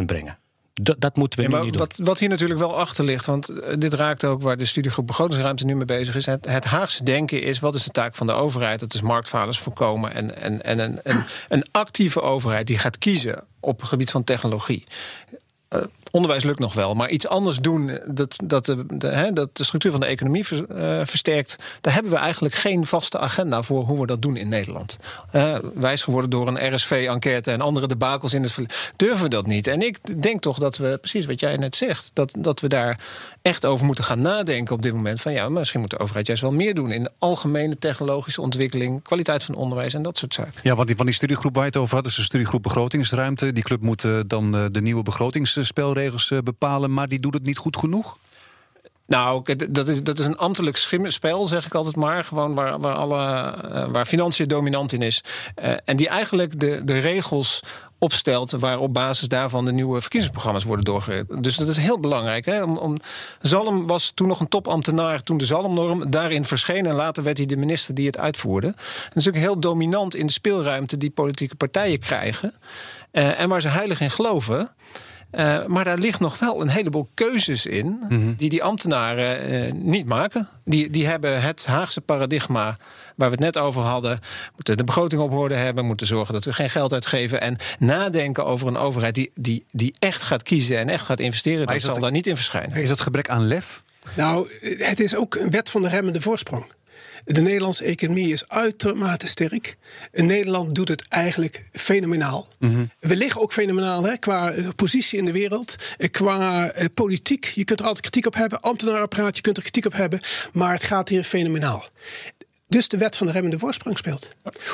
50% 0.00 0.04
brengen? 0.06 0.38
Dat, 0.80 1.00
dat 1.00 1.16
moeten 1.16 1.38
we 1.38 1.44
Ja, 1.44 1.50
nu 1.50 1.54
maar 1.62 1.70
doen. 1.70 1.78
wat, 1.80 1.98
wat 2.02 2.18
hier 2.18 2.28
natuurlijk 2.28 2.60
wel 2.60 2.76
achter 2.76 3.04
ligt, 3.04 3.26
want 3.26 3.48
eh, 3.48 3.74
dit 3.78 3.94
raakt 3.94 4.24
ook 4.24 4.42
waar 4.42 4.56
de 4.56 4.64
studiegroep 4.64 5.06
begrotingsruimte 5.06 5.64
nu 5.64 5.76
mee 5.76 5.84
bezig 5.84 6.14
is. 6.14 6.26
Het, 6.26 6.46
het 6.48 6.64
Haagse 6.64 7.04
denken 7.04 7.42
is: 7.42 7.58
wat 7.58 7.74
is 7.74 7.82
de 7.82 7.90
taak 7.90 8.14
van 8.14 8.26
de 8.26 8.32
overheid? 8.32 8.80
Dat 8.80 8.94
is 8.94 9.00
marktfalers 9.00 9.58
voorkomen 9.58 10.14
en, 10.14 10.36
en, 10.42 10.62
en 10.62 10.78
een, 10.78 11.00
een, 11.02 11.24
een 11.48 11.64
actieve 11.70 12.20
overheid 12.20 12.66
die 12.66 12.78
gaat 12.78 12.98
kiezen 12.98 13.44
op 13.60 13.80
het 13.80 13.88
gebied 13.88 14.10
van 14.10 14.24
technologie. 14.24 14.84
Eh, 15.68 15.80
onderwijs 16.10 16.44
lukt 16.44 16.58
nog 16.58 16.74
wel, 16.74 16.94
maar 16.94 17.10
iets 17.10 17.26
anders 17.26 17.58
doen 17.58 17.88
eh, 17.88 17.98
dat, 18.06 18.36
dat, 18.44 18.64
de, 18.64 19.06
hè, 19.06 19.32
dat 19.32 19.56
de 19.56 19.64
structuur 19.64 19.90
van 19.90 20.00
de 20.00 20.06
economie 20.06 20.46
eh, 20.48 21.00
versterkt, 21.04 21.56
daar 21.80 21.94
hebben 21.94 22.12
we 22.12 22.18
eigenlijk 22.18 22.54
geen 22.54 22.86
vaste 22.86 23.18
agenda 23.18 23.62
voor 23.62 23.84
hoe 23.84 24.00
we 24.00 24.06
dat 24.06 24.22
doen 24.22 24.36
in 24.36 24.48
Nederland. 24.48 24.98
Eh, 25.30 25.56
wijs 25.74 26.02
geworden 26.02 26.30
door 26.30 26.48
een 26.48 26.74
RSV-enquête 26.74 27.50
en 27.50 27.60
andere 27.60 27.86
debakels 27.86 28.34
in 28.34 28.42
het 28.42 28.52
verleden, 28.52 28.76
durven 28.96 29.22
we 29.22 29.28
dat 29.28 29.46
niet. 29.46 29.66
En 29.66 29.82
ik 29.82 30.22
denk 30.22 30.40
toch 30.40 30.58
dat 30.58 30.76
we, 30.76 30.98
precies 31.00 31.26
wat 31.26 31.40
jij 31.40 31.56
net 31.56 31.76
zegt, 31.76 32.10
dat, 32.14 32.34
dat 32.38 32.60
we 32.60 32.68
daar 32.68 33.00
echt 33.42 33.66
over 33.66 33.86
moeten 33.86 34.04
gaan 34.04 34.20
nadenken 34.20 34.74
op 34.74 34.82
dit 34.82 34.92
moment. 34.92 35.20
Van 35.20 35.32
ja, 35.32 35.48
misschien 35.48 35.80
moet 35.80 35.90
de 35.90 35.98
overheid 35.98 36.26
juist 36.26 36.42
wel 36.42 36.52
meer 36.52 36.74
doen 36.74 36.92
in 36.92 37.02
de 37.02 37.10
algemene 37.18 37.78
technologische 37.78 38.40
ontwikkeling, 38.40 39.02
kwaliteit 39.02 39.44
van 39.44 39.54
onderwijs 39.54 39.94
en 39.94 40.02
dat 40.02 40.18
soort 40.18 40.34
zaken. 40.34 40.60
Ja, 40.62 40.74
want 40.74 40.86
die, 40.86 40.96
van 40.96 41.06
die 41.06 41.14
studiegroep 41.14 41.54
waar 41.54 41.64
je 41.64 41.70
het 41.70 41.78
over 41.78 41.96
had, 41.96 42.06
is 42.06 42.14
de 42.14 42.22
studiegroep 42.22 42.62
Begrotingsruimte. 42.62 43.52
Die 43.52 43.62
club 43.62 43.82
moet 43.82 44.06
dan 44.26 44.68
de 44.72 44.80
nieuwe 44.80 45.02
begrotingsspelregels 45.02 45.97
eh, 46.06 46.38
bepalen, 46.44 46.92
maar 46.92 47.08
die 47.08 47.20
doet 47.20 47.34
het 47.34 47.44
niet 47.44 47.58
goed 47.58 47.76
genoeg. 47.76 48.16
Nou, 49.08 49.56
dat 49.70 49.88
is, 49.88 50.02
dat 50.02 50.18
is 50.18 50.24
een 50.24 50.36
ambtelijk 50.36 50.76
schimmenspel, 50.76 51.46
zeg 51.46 51.66
ik 51.66 51.74
altijd 51.74 51.96
maar. 51.96 52.24
Gewoon 52.24 52.54
waar, 52.54 52.80
waar, 52.80 52.94
alle, 52.94 53.50
eh, 53.50 53.84
waar 53.90 54.06
financiën 54.06 54.48
dominant 54.48 54.92
in 54.92 55.02
is. 55.02 55.24
Eh, 55.54 55.72
en 55.84 55.96
die 55.96 56.08
eigenlijk 56.08 56.60
de, 56.60 56.84
de 56.84 56.98
regels 56.98 57.62
opstelt 57.98 58.50
waar 58.50 58.78
op 58.78 58.94
basis 58.94 59.28
daarvan 59.28 59.64
de 59.64 59.72
nieuwe 59.72 60.00
verkiezingsprogramma's 60.00 60.64
worden 60.64 60.84
doorgereden. 60.84 61.42
Dus 61.42 61.56
dat 61.56 61.68
is 61.68 61.76
heel 61.76 62.00
belangrijk. 62.00 62.44
Hè? 62.44 62.62
Om, 62.62 62.76
om, 62.76 62.96
Zalm 63.40 63.86
was 63.86 64.12
toen 64.14 64.28
nog 64.28 64.40
een 64.40 64.48
topambtenaar 64.48 65.22
toen 65.22 65.38
de 65.38 65.46
Zalmnorm 65.46 66.10
daarin 66.10 66.44
verscheen. 66.44 66.86
En 66.86 66.94
later 66.94 67.22
werd 67.22 67.36
hij 67.36 67.46
de 67.46 67.56
minister 67.56 67.94
die 67.94 68.06
het 68.06 68.18
uitvoerde. 68.18 68.66
Dat 68.66 68.76
is 69.08 69.24
natuurlijk 69.24 69.44
heel 69.44 69.60
dominant 69.60 70.14
in 70.14 70.26
de 70.26 70.32
speelruimte 70.32 70.96
die 70.96 71.10
politieke 71.10 71.56
partijen 71.56 71.98
krijgen. 71.98 72.54
En 73.10 73.48
waar 73.48 73.60
ze 73.60 73.68
heilig 73.68 74.00
in 74.00 74.10
geloven. 74.10 74.70
Eh, 75.30 75.66
maar 75.66 75.84
daar 75.84 75.98
ligt 75.98 76.20
nog 76.20 76.38
wel 76.38 76.60
een 76.60 76.68
heleboel 76.68 77.08
keuzes 77.14 77.66
in 77.66 77.98
die 78.36 78.48
die 78.48 78.62
ambtenaren 78.62 79.40
eh, 79.40 79.72
niet 79.72 80.06
maken. 80.06 80.48
Die, 80.64 80.90
die 80.90 81.06
hebben 81.06 81.42
het 81.42 81.66
Haagse 81.66 82.00
paradigma 82.00 82.76
waar 83.16 83.30
we 83.30 83.34
het 83.34 83.44
net 83.44 83.58
over 83.58 83.82
hadden. 83.82 84.18
Moeten 84.54 84.76
de 84.76 84.84
begroting 84.84 85.20
op 85.20 85.32
orde 85.32 85.54
hebben, 85.54 85.84
moeten 85.84 86.06
zorgen 86.06 86.34
dat 86.34 86.44
we 86.44 86.52
geen 86.52 86.70
geld 86.70 86.92
uitgeven. 86.92 87.40
En 87.40 87.56
nadenken 87.78 88.46
over 88.46 88.66
een 88.66 88.76
overheid 88.76 89.14
die, 89.14 89.30
die, 89.34 89.64
die 89.70 89.94
echt 89.98 90.22
gaat 90.22 90.42
kiezen 90.42 90.78
en 90.78 90.88
echt 90.88 91.04
gaat 91.04 91.20
investeren. 91.20 91.66
Dat 91.66 91.76
is 91.76 91.82
dat 91.82 91.92
zal 91.92 92.02
daar 92.02 92.12
niet 92.12 92.26
in 92.26 92.36
verschijnen. 92.36 92.76
Is 92.76 92.88
dat 92.88 93.00
gebrek 93.00 93.28
aan 93.28 93.46
lef? 93.46 93.80
Nou, 94.14 94.50
het 94.78 95.00
is 95.00 95.16
ook 95.16 95.34
een 95.34 95.50
wet 95.50 95.70
van 95.70 95.82
de 95.82 95.88
remmende 95.88 96.20
voorsprong. 96.20 96.64
De 97.30 97.40
Nederlandse 97.40 97.84
economie 97.84 98.32
is 98.32 98.48
uitermate 98.48 99.26
sterk. 99.26 99.76
En 100.12 100.26
Nederland 100.26 100.74
doet 100.74 100.88
het 100.88 101.08
eigenlijk 101.08 101.64
fenomenaal. 101.72 102.48
We 103.00 103.16
liggen 103.16 103.40
ook 103.40 103.52
fenomenaal 103.52 104.04
hè, 104.04 104.16
qua 104.16 104.52
eh, 104.52 104.68
positie 104.76 105.18
in 105.18 105.24
de 105.24 105.32
wereld, 105.32 105.76
eh, 105.98 106.10
qua 106.10 106.70
eh, 106.70 106.86
politiek. 106.94 107.44
Je 107.44 107.64
kunt 107.64 107.80
er 107.80 107.86
altijd 107.86 108.02
kritiek 108.02 108.26
op 108.26 108.34
hebben, 108.34 108.60
ambtenarenapparaat, 108.60 109.36
je 109.36 109.42
kunt 109.42 109.56
er 109.56 109.62
kritiek 109.62 109.86
op 109.86 109.92
hebben. 109.92 110.20
Maar 110.52 110.72
het 110.72 110.82
gaat 110.82 111.08
hier 111.08 111.22
fenomenaal. 111.22 111.84
Dus 112.68 112.88
de 112.88 112.96
wet 112.96 113.16
van 113.16 113.26
de 113.26 113.32
remmende 113.32 113.58
voorsprong 113.58 113.98
speelt. 113.98 114.28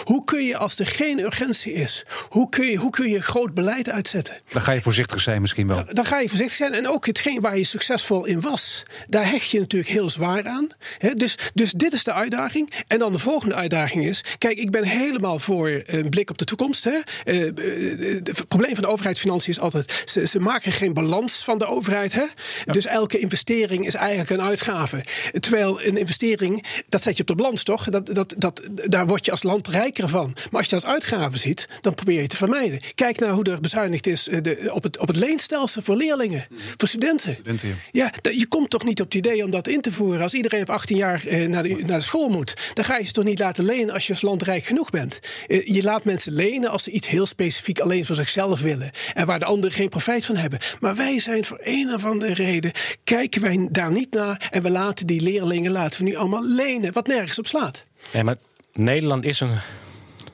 Hoe 0.05 0.25
kun 0.25 0.45
je, 0.45 0.57
als 0.57 0.79
er 0.79 0.87
geen 0.87 1.19
urgentie 1.19 1.73
is, 1.73 2.05
hoe 2.29 2.49
kun 2.49 2.67
je, 2.67 2.77
hoe 2.77 2.91
kun 2.91 3.09
je 3.09 3.23
groot 3.23 3.55
beleid 3.55 3.91
uitzetten? 3.91 4.37
Dan 4.49 4.63
ga 4.63 4.73
je 4.73 4.83
voorzichtig 4.83 5.21
zijn 5.21 5.41
misschien 5.41 5.67
wel. 5.67 5.85
Dan 5.93 6.05
ga 6.05 6.19
je 6.19 6.29
voorzichtig 6.29 6.57
zijn. 6.57 6.73
En 6.75 6.89
ook 6.89 7.07
hetgeen 7.07 7.41
waar 7.41 7.59
je 7.59 7.65
succesvol 7.65 8.25
in 8.25 8.41
was, 8.41 8.83
daar 9.07 9.31
hecht 9.31 9.51
je 9.51 9.61
natuurlijk 9.61 9.91
heel 9.91 10.11
zwaar 10.11 10.49
aan. 10.49 10.67
Dus, 11.15 11.39
dus 11.55 11.73
dit 11.73 11.93
is 11.93 12.05
de 12.05 12.13
uitdaging. 12.13 12.73
En 12.87 12.99
dan 12.99 13.13
de 13.13 13.19
volgende 13.19 13.55
uitdaging 13.55 14.05
is: 14.05 14.25
kijk, 14.39 14.59
ik 14.59 14.71
ben 14.71 14.85
helemaal 14.85 15.39
voor 15.39 15.83
een 15.87 16.09
blik 16.09 16.31
op 16.31 16.39
de 16.39 16.45
toekomst. 16.45 16.85
Hè. 16.85 16.99
Eh, 17.25 17.47
eh, 17.47 18.23
Het 18.25 18.49
probleem 18.49 18.75
van 18.75 18.83
de 18.83 18.89
overheidsfinanciën 18.91 19.53
is 19.53 19.61
altijd: 19.61 20.03
ze, 20.05 20.27
ze 20.27 20.41
maken 20.41 20.73
geen 20.73 20.93
balans 20.93 21.45
van 21.45 21.59
de 21.59 21.67
overheid. 21.67 22.13
Hè. 22.13 22.25
Dus 22.65 22.87
elke 22.87 23.19
investering 23.19 23.87
is 23.87 23.95
eigenlijk 23.95 24.31
een 24.31 24.43
uitgave. 24.43 25.05
Terwijl 25.41 25.83
een 25.85 25.97
investering, 25.97 26.65
dat 26.89 27.03
zet 27.03 27.17
je 27.17 27.21
op 27.21 27.29
de 27.29 27.35
balans 27.35 27.63
toch? 27.63 27.84
Dat, 27.91 28.07
dat, 28.15 28.35
dat, 28.37 28.63
daar 28.71 29.07
word 29.07 29.25
je 29.25 29.31
als 29.31 29.43
land 29.43 29.69
rijker 29.69 30.09
van. 30.09 30.33
Maar 30.35 30.61
als 30.61 30.65
je 30.65 30.75
dat 30.75 30.85
als 30.85 30.93
uitgave 30.93 31.39
ziet, 31.39 31.69
dan 31.81 31.95
probeer 31.95 32.21
je 32.21 32.27
te 32.27 32.37
vermijden. 32.37 32.81
Kijk 32.95 33.19
naar 33.19 33.31
hoe 33.31 33.45
er 33.45 33.61
bezuinigd 33.61 34.07
is 34.07 34.29
eh, 34.29 34.43
de, 34.43 34.71
op, 34.73 34.83
het, 34.83 34.99
op 34.99 35.09
het 35.09 35.17
leenstelsel 35.17 35.83
voor 35.83 35.97
leerlingen, 35.97 36.47
voor 36.77 36.89
studenten. 36.89 37.33
Studenten, 37.33 37.79
ja. 37.91 38.13
Je 38.23 38.47
komt 38.47 38.71
toch 38.71 38.85
niet 38.85 39.01
op 39.01 39.07
het 39.07 39.15
idee 39.15 39.45
om 39.45 39.51
dat 39.51 39.69
in 39.69 39.81
te 39.81 39.93
voeren. 39.93 40.23
Als 40.23 40.35
iedereen 40.35 40.63
op 40.63 40.71
18 40.71 40.97
jaar 40.97 41.27
eh, 41.27 41.49
naar, 41.49 41.63
de, 41.63 41.83
naar 41.87 41.99
de 41.99 42.05
school 42.05 42.29
moet, 42.29 42.55
dan 42.75 42.85
ga 42.85 42.97
je 42.97 43.05
ze 43.05 43.13
toch 43.13 43.25
niet 43.25 43.39
laten 43.39 43.65
lenen 43.65 43.95
als 43.95 44.07
je 44.07 44.13
als 44.13 44.23
land 44.23 44.43
rijk 44.43 44.65
genoeg 44.65 44.91
bent. 44.91 45.19
Eh, 45.47 45.67
je 45.67 45.83
laat 45.83 46.05
mensen 46.05 46.33
lenen 46.33 46.71
als 46.71 46.83
ze 46.83 46.91
iets 46.91 47.09
heel 47.09 47.27
specifiek 47.27 47.81
alleen 47.81 48.07
voor 48.07 48.17
zichzelf 48.17 48.61
willen. 48.61 48.91
En 49.15 49.27
waar 49.27 49.39
de 49.39 49.45
anderen 49.45 49.73
geen 49.77 49.89
profijt 49.89 50.25
van 50.25 50.37
hebben. 50.37 50.59
Maar 50.81 50.97
wij 50.97 51.21
zijn 51.21 51.45
voor 51.45 51.61
een 51.63 51.95
of 51.95 52.05
andere 52.05 52.35
reden, 52.35 52.73
kijken 53.05 53.41
wij 53.41 53.69
daar 53.71 53.93
niet 53.93 54.11
naar. 54.11 54.49
En 54.51 54.63
we 54.63 54.71
laten 54.71 55.07
die 55.07 55.21
leerlingen 55.21 55.73
laten 55.73 55.99
we 55.99 56.05
nu 56.05 56.15
allemaal 56.15 56.47
lenen, 56.47 56.93
wat 56.93 57.07
nergens 57.07 57.39
op 57.39 57.47
slaat. 57.47 57.74
Nee, 58.13 58.25
maar 58.25 58.37
Nederland 58.73 59.25
is 59.25 59.41
een 59.41 59.59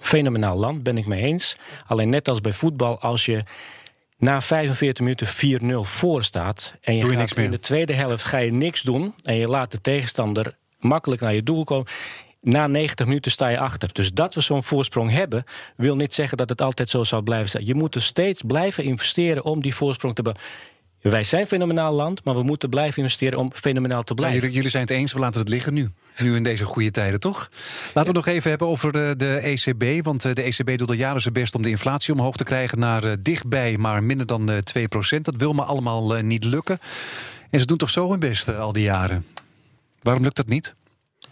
fenomenaal 0.00 0.56
land, 0.56 0.82
ben 0.82 0.98
ik 0.98 1.06
mee 1.06 1.22
eens. 1.22 1.56
Alleen 1.86 2.08
net 2.08 2.28
als 2.28 2.40
bij 2.40 2.52
voetbal, 2.52 3.00
als 3.00 3.26
je 3.26 3.44
na 4.18 4.40
45 4.40 5.04
minuten 5.04 5.26
4-0 5.86 5.88
voor 5.88 6.22
staat... 6.22 6.74
en 6.80 6.96
je, 6.96 7.06
je 7.06 7.16
gaat 7.16 7.36
in 7.36 7.50
de 7.50 7.58
tweede 7.58 7.92
helft 7.92 8.24
ga 8.24 8.38
je 8.38 8.52
niks 8.52 8.82
doen... 8.82 9.14
en 9.24 9.34
je 9.34 9.48
laat 9.48 9.70
de 9.70 9.80
tegenstander 9.80 10.56
makkelijk 10.78 11.20
naar 11.20 11.34
je 11.34 11.42
doel 11.42 11.64
komen... 11.64 11.86
Na 12.42 12.66
90 12.66 13.06
minuten 13.06 13.30
sta 13.30 13.48
je 13.48 13.58
achter. 13.58 13.92
Dus 13.92 14.12
dat 14.12 14.34
we 14.34 14.40
zo'n 14.40 14.62
voorsprong 14.62 15.10
hebben, 15.10 15.44
wil 15.76 15.96
niet 15.96 16.14
zeggen 16.14 16.38
dat 16.38 16.48
het 16.48 16.62
altijd 16.62 16.90
zo 16.90 17.04
zal 17.04 17.22
blijven 17.22 17.48
zijn. 17.48 17.66
Je 17.66 17.74
moet 17.74 17.94
er 17.94 18.02
steeds 18.02 18.42
blijven 18.46 18.84
investeren 18.84 19.44
om 19.44 19.62
die 19.62 19.74
voorsprong 19.74 20.14
te 20.14 20.22
behouden. 20.22 20.48
Wij 21.00 21.22
zijn 21.22 21.46
fenomenaal 21.46 21.92
land, 21.92 22.24
maar 22.24 22.34
we 22.34 22.42
moeten 22.42 22.68
blijven 22.68 23.02
investeren 23.02 23.38
om 23.38 23.50
fenomenaal 23.54 24.02
te 24.02 24.14
blijven. 24.14 24.52
jullie, 24.52 24.70
zijn 24.70 24.82
het 24.82 24.92
eens, 24.92 25.12
we 25.12 25.18
laten 25.18 25.40
het 25.40 25.48
liggen 25.48 25.74
nu. 25.74 25.90
Nu 26.18 26.36
in 26.36 26.42
deze 26.42 26.64
goede 26.64 26.90
tijden, 26.90 27.20
toch? 27.20 27.48
Laten 27.94 28.12
we 28.12 28.18
het 28.18 28.26
nog 28.26 28.26
even 28.26 28.50
hebben 28.50 28.68
over 28.68 28.92
de, 28.92 29.14
de 29.16 29.36
ECB. 29.36 30.04
Want 30.04 30.24
eh, 30.24 30.32
de 30.32 30.42
ECB 30.42 30.78
doet 30.78 30.88
al 30.88 30.94
jaren 30.94 31.20
zijn 31.20 31.34
best 31.34 31.54
om 31.54 31.62
de 31.62 31.68
inflatie 31.68 32.14
omhoog 32.14 32.36
te 32.36 32.44
krijgen 32.44 32.78
naar 32.78 33.04
eh, 33.04 33.12
dichtbij, 33.20 33.76
maar 33.76 34.02
minder 34.02 34.26
dan 34.26 34.50
eh 34.50 34.56
2% 35.16 35.20
Dat 35.20 35.36
wil 35.36 35.52
maar 35.52 35.66
allemaal 35.66 36.16
eh, 36.16 36.22
niet 36.22 36.44
lukken. 36.44 36.78
En 37.50 37.60
ze 37.60 37.66
doen 37.66 37.76
toch 37.76 37.90
zo 37.90 38.10
hun 38.10 38.18
best 38.18 38.48
eh, 38.48 38.60
al 38.60 38.72
die 38.72 38.82
jaren. 38.82 39.26
Waarom 40.02 40.22
lukt 40.22 40.36
dat 40.36 40.46
niet? 40.46 40.74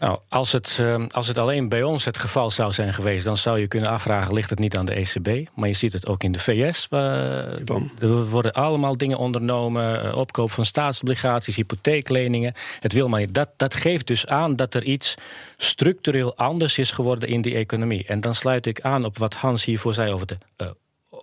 Nou, 0.01 0.19
als 0.29 0.53
het, 0.53 0.79
eh, 0.81 1.05
als 1.11 1.27
het 1.27 1.39
alleen 1.39 1.69
bij 1.69 1.83
ons 1.83 2.05
het 2.05 2.19
geval 2.19 2.51
zou 2.51 2.73
zijn 2.73 2.95
geweest, 2.95 3.25
dan 3.25 3.37
zou 3.37 3.59
je 3.59 3.67
kunnen 3.67 3.91
afvragen: 3.91 4.35
ligt 4.35 4.51
het 4.51 4.59
niet 4.59 4.77
aan 4.77 4.85
de 4.85 4.95
ECB? 4.95 5.49
Maar 5.55 5.69
je 5.69 5.75
ziet 5.75 5.93
het 5.93 6.07
ook 6.07 6.23
in 6.23 6.33
de 6.33 6.39
VS. 6.39 6.87
er 6.91 8.27
worden 8.27 8.53
allemaal 8.53 8.97
dingen 8.97 9.19
ondernomen: 9.19 10.03
eh, 10.03 10.17
opkoop 10.17 10.51
van 10.51 10.67
staatsobligaties, 10.67 11.57
hypotheekleningen. 11.57 12.53
Het 12.81 12.93
wil 12.93 13.09
maar 13.09 13.21
niet. 13.21 13.35
Dat, 13.35 13.49
dat 13.57 13.75
geeft 13.75 14.07
dus 14.07 14.27
aan 14.27 14.57
dat 14.57 14.75
er 14.75 14.83
iets 14.83 15.15
structureel 15.57 16.37
anders 16.37 16.79
is 16.79 16.91
geworden 16.91 17.29
in 17.29 17.41
die 17.43 17.55
economie. 17.55 18.05
En 18.07 18.21
dan 18.21 18.35
sluit 18.35 18.67
ik 18.67 18.81
aan 18.81 19.05
op 19.05 19.19
wat 19.19 19.35
Hans 19.35 19.65
hiervoor 19.65 19.95
zei 19.95 20.13
over 20.13 20.27
de. 20.27 20.39
eh, 20.57 20.69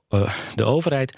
eh, 0.09 0.33
de 0.55 0.63
overheid. 0.63 1.13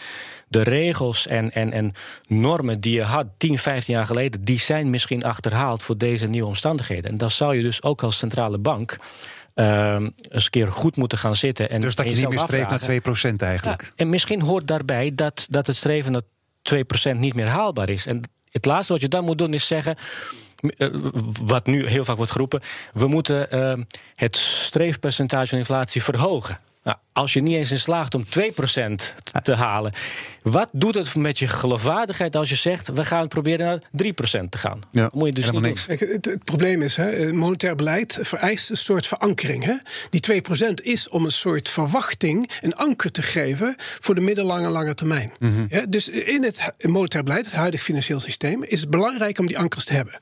De 0.48 0.62
regels 0.62 1.28
en, 1.28 1.52
en, 1.52 1.72
en 1.72 1.94
normen 2.28 2.80
die 2.82 2.94
je 2.94 3.04
had 3.04 3.28
10, 3.38 3.58
15 3.58 3.94
jaar 3.94 4.06
geleden, 4.06 4.44
die 4.44 4.60
zijn 4.60 4.90
misschien 4.90 5.24
achterhaald 5.24 5.84
voor 5.84 5.98
deze 5.98 6.28
nieuwe 6.28 6.48
omstandigheden. 6.48 7.12
En 7.12 7.18
dan 7.18 7.32
zou 7.32 7.56
je 7.56 7.62
dus 7.64 7.84
ook 7.84 8.04
als 8.04 8.18
centrale 8.18 8.58
bank 8.58 8.98
ehm, 9.54 10.10
eens 10.30 10.44
een 10.44 10.50
keer 10.50 10.72
goed 10.72 10.96
moeten 10.96 11.18
gaan 11.18 11.36
zitten. 11.36 11.70
En 11.70 11.82
Dus 11.82 11.96
dat 11.96 12.06
je 12.10 12.16
niet 12.16 12.30
meer 12.30 12.40
streeft 12.40 12.70
naar 12.70 12.80
afvragen. 12.80 13.36
2% 13.36 13.42
eigenlijk. 13.42 13.82
Ja, 13.82 13.90
en 13.96 14.10
misschien 14.10 14.42
hoort 14.42 14.68
daarbij 14.68 15.12
dat, 15.16 15.48
dat 15.50 15.68
het 15.68 15.76
streven 15.76 16.12
naar 16.12 16.22
2% 17.14 17.18
niet 17.18 17.34
meer 17.34 17.48
haalbaar 17.48 17.90
is. 17.90 18.06
En 18.06 18.22
het 18.52 18.66
laatste 18.66 18.94
wat 18.94 19.02
je 19.02 19.08
dan 19.08 19.24
moet 19.24 19.38
doen 19.38 19.54
is 19.54 19.68
zeggen. 19.68 19.96
eh, 20.78 20.88
Wat 21.42 21.66
nu 21.66 21.88
heel 21.88 22.06
vaak 22.06 22.18
wordt 22.18 22.32
geroepen. 22.32 22.62
We 22.94 23.08
moeten 23.08 23.52
eh, 23.52 23.74
het 24.16 24.36
streefpercentage 24.38 25.48
van 25.48 25.58
inflatie 25.58 26.04
verhogen. 26.04 26.58
Nou, 26.88 27.00
als 27.14 27.34
je 27.34 27.42
niet 27.42 27.56
eens 27.56 27.72
in 27.72 27.80
slaagt 27.80 28.16
om 28.16 28.26
2% 28.26 29.14
te 29.44 29.56
halen. 29.56 29.94
Wat 30.42 30.70
doet 30.72 30.96
het 30.96 31.16
met 31.16 31.40
je 31.40 31.48
geloofwaardigheid 31.48 32.36
als 32.36 32.50
je 32.50 32.56
zegt. 32.56 32.88
we 32.88 33.06
gaan 33.06 33.28
proberen 33.28 33.66
naar 33.66 34.06
3% 34.06 34.50
te 34.50 34.58
gaan? 34.58 34.80
Ja, 34.92 35.10
moet 35.14 35.28
je 35.28 35.34
dus 35.34 35.52
niet 35.52 35.62
niks. 35.62 35.86
Kijk, 35.86 36.00
het, 36.00 36.26
het 36.26 36.44
probleem 36.44 36.82
is, 36.82 36.96
hè, 36.96 37.10
eh, 37.10 37.32
monetair 37.32 37.76
beleid 37.76 38.20
vereist 38.22 38.70
een 38.70 38.78
soort 38.78 39.08
verankering. 39.08 39.64
Hè? 39.64 39.74
Die 40.10 40.22
2% 40.22 40.82
is 40.82 41.10
om 41.10 41.26
een 41.26 41.32
soort 41.32 41.70
verwachting, 41.70 42.50
een 42.62 42.76
anker 42.76 43.12
te 43.12 43.22
geven 43.22 43.76
voor 43.78 44.16
de 44.16 44.22
middellange 44.22 44.66
en 44.66 44.72
lange 44.72 44.94
termijn. 44.94 45.32
Ja, 45.70 45.86
dus 45.90 46.10
in 46.10 46.44
het 46.44 46.74
monetair 46.82 47.24
beleid, 47.24 47.46
het 47.46 47.56
huidige 47.56 47.84
financieel 47.84 48.20
systeem, 48.20 48.64
is 48.64 48.82
het 48.82 48.90
belangrijk 48.90 49.40
om 49.40 49.46
die 49.46 49.58
ankers 49.58 49.86
te 49.86 49.94
hebben. 49.94 50.20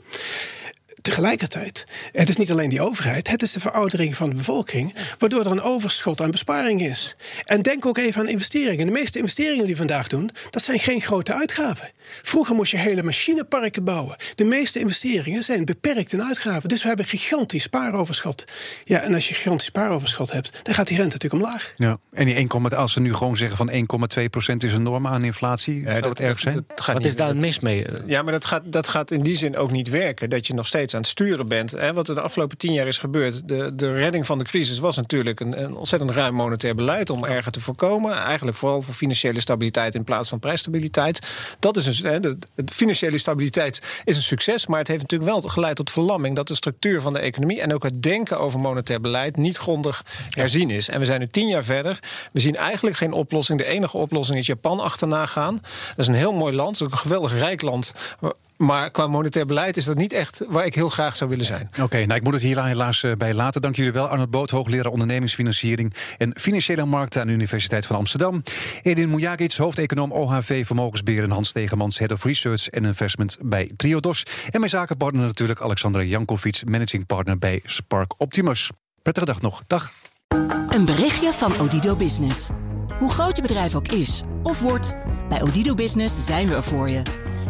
Tegelijkertijd, 1.05 1.85
het 2.11 2.29
is 2.29 2.35
niet 2.35 2.51
alleen 2.51 2.69
die 2.69 2.81
overheid, 2.81 3.29
het 3.29 3.41
is 3.41 3.51
de 3.51 3.59
veroudering 3.59 4.15
van 4.15 4.29
de 4.29 4.35
bevolking, 4.35 4.95
waardoor 5.17 5.39
er 5.39 5.51
een 5.51 5.61
overschot 5.61 6.21
aan 6.21 6.31
besparing 6.31 6.81
is. 6.81 7.15
En 7.43 7.61
denk 7.61 7.85
ook 7.85 7.97
even 7.97 8.21
aan 8.21 8.27
investeringen. 8.27 8.85
De 8.85 8.91
meeste 8.91 9.19
investeringen 9.19 9.65
die 9.65 9.75
vandaag 9.75 10.07
doen, 10.07 10.29
dat 10.49 10.61
zijn 10.61 10.79
geen 10.79 11.01
grote 11.01 11.33
uitgaven. 11.33 11.89
Vroeger 12.21 12.55
moest 12.55 12.71
je 12.71 12.77
hele 12.77 13.03
machineparken 13.03 13.83
bouwen. 13.83 14.15
De 14.35 14.45
meeste 14.45 14.79
investeringen 14.79 15.43
zijn 15.43 15.65
beperkt 15.65 16.13
in 16.13 16.23
uitgaven. 16.23 16.69
Dus 16.69 16.81
we 16.81 16.87
hebben 16.87 17.05
gigantisch 17.05 17.63
spaaroverschot. 17.63 18.43
Ja, 18.83 18.99
en 19.01 19.13
als 19.13 19.27
je 19.27 19.33
gigantisch 19.33 19.65
spaaroverschot 19.67 20.31
hebt, 20.31 20.59
dan 20.63 20.73
gaat 20.73 20.87
die 20.87 20.97
rente 20.97 21.13
natuurlijk 21.13 21.43
omlaag. 21.43 21.73
Ja. 21.75 21.97
En 22.11 22.25
die 22.25 22.35
1, 22.35 22.49
als 22.77 22.93
ze 22.93 22.99
nu 22.99 23.13
gewoon 23.13 23.37
zeggen 23.37 23.57
van 23.57 23.69
1,2% 23.69 24.63
is 24.63 24.73
een 24.73 24.83
norm 24.83 25.07
aan 25.07 25.23
inflatie, 25.23 25.83
zou 25.85 25.95
het 26.09 26.19
erg 26.19 26.39
zijn? 26.39 26.65
gaat 26.75 26.85
Wat 26.85 26.95
niet- 26.97 27.05
is 27.05 27.15
daar 27.15 27.37
mis 27.37 27.59
mee? 27.59 27.85
Ja, 28.05 28.21
maar 28.21 28.31
dat 28.33 28.45
gaat, 28.45 28.61
dat 28.65 28.87
gaat 28.87 29.11
in 29.11 29.21
die 29.21 29.35
zin 29.35 29.57
ook 29.57 29.71
niet 29.71 29.89
werken. 29.89 30.29
Dat 30.29 30.47
je 30.47 30.53
nog 30.53 30.67
steeds 30.67 30.93
aan 30.93 30.99
het 30.99 31.09
sturen 31.09 31.47
bent. 31.47 31.71
Hè, 31.71 31.93
wat 31.93 32.07
er 32.07 32.15
de 32.15 32.21
afgelopen 32.21 32.57
tien 32.57 32.73
jaar 32.73 32.87
is 32.87 32.97
gebeurd. 32.97 33.47
De, 33.47 33.75
de 33.75 33.93
redding 33.93 34.25
van 34.25 34.37
de 34.37 34.43
crisis 34.43 34.79
was 34.79 34.95
natuurlijk 34.95 35.39
een, 35.39 35.63
een 35.63 35.75
ontzettend 35.75 36.11
ruim 36.11 36.33
monetair 36.33 36.75
beleid. 36.75 37.09
om 37.09 37.25
erger 37.25 37.51
te 37.51 37.59
voorkomen. 37.59 38.13
Eigenlijk 38.17 38.57
vooral 38.57 38.81
voor 38.81 38.93
financiële 38.93 39.39
stabiliteit 39.39 39.95
in 39.95 40.03
plaats 40.03 40.29
van 40.29 40.39
prijsstabiliteit. 40.39 41.19
Dat 41.59 41.77
is 41.77 41.85
een, 41.85 41.94
hè, 41.99 42.19
de, 42.19 42.38
de 42.55 42.73
financiële 42.73 43.17
stabiliteit 43.17 44.01
is 44.03 44.15
een 44.15 44.23
succes. 44.23 44.67
Maar 44.67 44.79
het 44.79 44.88
heeft 44.88 45.01
natuurlijk 45.01 45.31
wel 45.31 45.41
geleid 45.41 45.75
tot 45.75 45.91
verlamming. 45.91 46.36
dat 46.36 46.47
de 46.47 46.55
structuur 46.55 47.01
van 47.01 47.13
de 47.13 47.19
economie. 47.19 47.62
en 47.62 47.73
ook 47.73 47.84
het 47.84 48.03
denken 48.03 48.39
over 48.39 48.60
monetair 48.60 49.01
beleid. 49.01 49.38
niet 49.38 49.58
grondig 49.58 50.05
herzien 50.29 50.69
is. 50.69 50.89
En 50.89 50.99
we 50.99 51.05
zijn 51.05 51.19
nu 51.19 51.27
tien 51.27 51.47
jaar 51.47 51.63
verder. 51.63 51.99
We 52.31 52.39
zien 52.39 52.55
eigenlijk 52.55 52.97
geen 52.97 53.13
oplossing. 53.13 53.60
De 53.60 53.65
enige 53.65 53.97
oplossing 53.97 54.39
is 54.39 54.45
Japan 54.45 54.79
achterna 54.79 55.25
gaan. 55.25 55.53
Dat 55.88 55.97
is 55.97 56.08
een 56.08 56.13
heel 56.13 56.34
mooi 56.34 56.55
land. 56.55 56.69
Het 56.69 56.79
is 56.79 56.86
ook 56.86 56.91
een 56.91 56.97
geweldig 56.97 57.34
rijk 57.38 57.62
land. 57.62 57.93
Maar 58.57 58.91
qua 58.91 59.07
monetair 59.07 59.45
beleid 59.45 59.77
is 59.77 59.85
dat 59.85 59.97
niet 59.97 60.13
echt 60.13 60.43
waar 60.47 60.65
ik 60.65 60.75
heel 60.75 60.89
graag 60.89 61.15
zou 61.15 61.29
willen 61.29 61.45
zijn. 61.45 61.69
Oké, 61.81 61.97
nou 61.97 62.13
ik 62.13 62.23
moet 62.23 62.33
het 62.33 62.41
hier 62.41 62.63
helaas 62.63 63.03
eh, 63.03 63.11
bij 63.17 63.33
laten. 63.33 63.61
Dank 63.61 63.75
jullie 63.75 63.91
wel. 63.91 64.07
Arnold 64.07 64.29
Boot, 64.29 64.49
hoogleraar 64.49 64.91
ondernemingsfinanciering 64.91 65.93
en 66.17 66.39
financiële 66.39 66.85
markten 66.85 67.21
aan 67.21 67.27
de 67.27 67.33
Universiteit 67.33 67.85
van 67.85 67.95
Amsterdam. 67.95 68.43
Edin 68.81 69.09
Mujagic, 69.09 69.53
hoofdeconoom 69.53 70.11
OHV 70.11 70.65
Vermogensbeheer 70.65 71.23
en 71.23 71.31
Hans 71.31 71.51
Tegemans, 71.51 71.99
Head 71.99 72.11
of 72.11 72.23
Research 72.23 72.69
en 72.69 72.85
Investment 72.85 73.37
bij 73.41 73.71
Triodos. 73.75 74.23
En 74.49 74.59
mijn 74.59 74.69
zakenpartner 74.71 75.25
natuurlijk 75.25 75.61
Alexandra 75.61 76.01
Jankovic, 76.01 76.61
managing 76.65 77.05
partner 77.05 77.37
bij 77.37 77.59
Spark 77.63 78.13
Optimus. 78.17 78.69
Prettige 79.01 79.25
dag 79.25 79.41
nog. 79.41 79.63
Dag. 79.67 79.91
Een 80.69 80.85
berichtje 80.85 81.33
van 81.33 81.59
Odido 81.59 81.95
Business. 81.95 82.49
Hoe 82.97 83.11
groot 83.11 83.35
je 83.35 83.41
bedrijf 83.41 83.75
ook 83.75 83.87
is 83.87 84.23
of 84.43 84.59
wordt, 84.59 84.93
bij 85.29 85.41
Odido 85.41 85.73
Business 85.73 86.25
zijn 86.25 86.47
we 86.47 86.55
er 86.55 86.63
voor 86.63 86.89
je. 86.89 87.24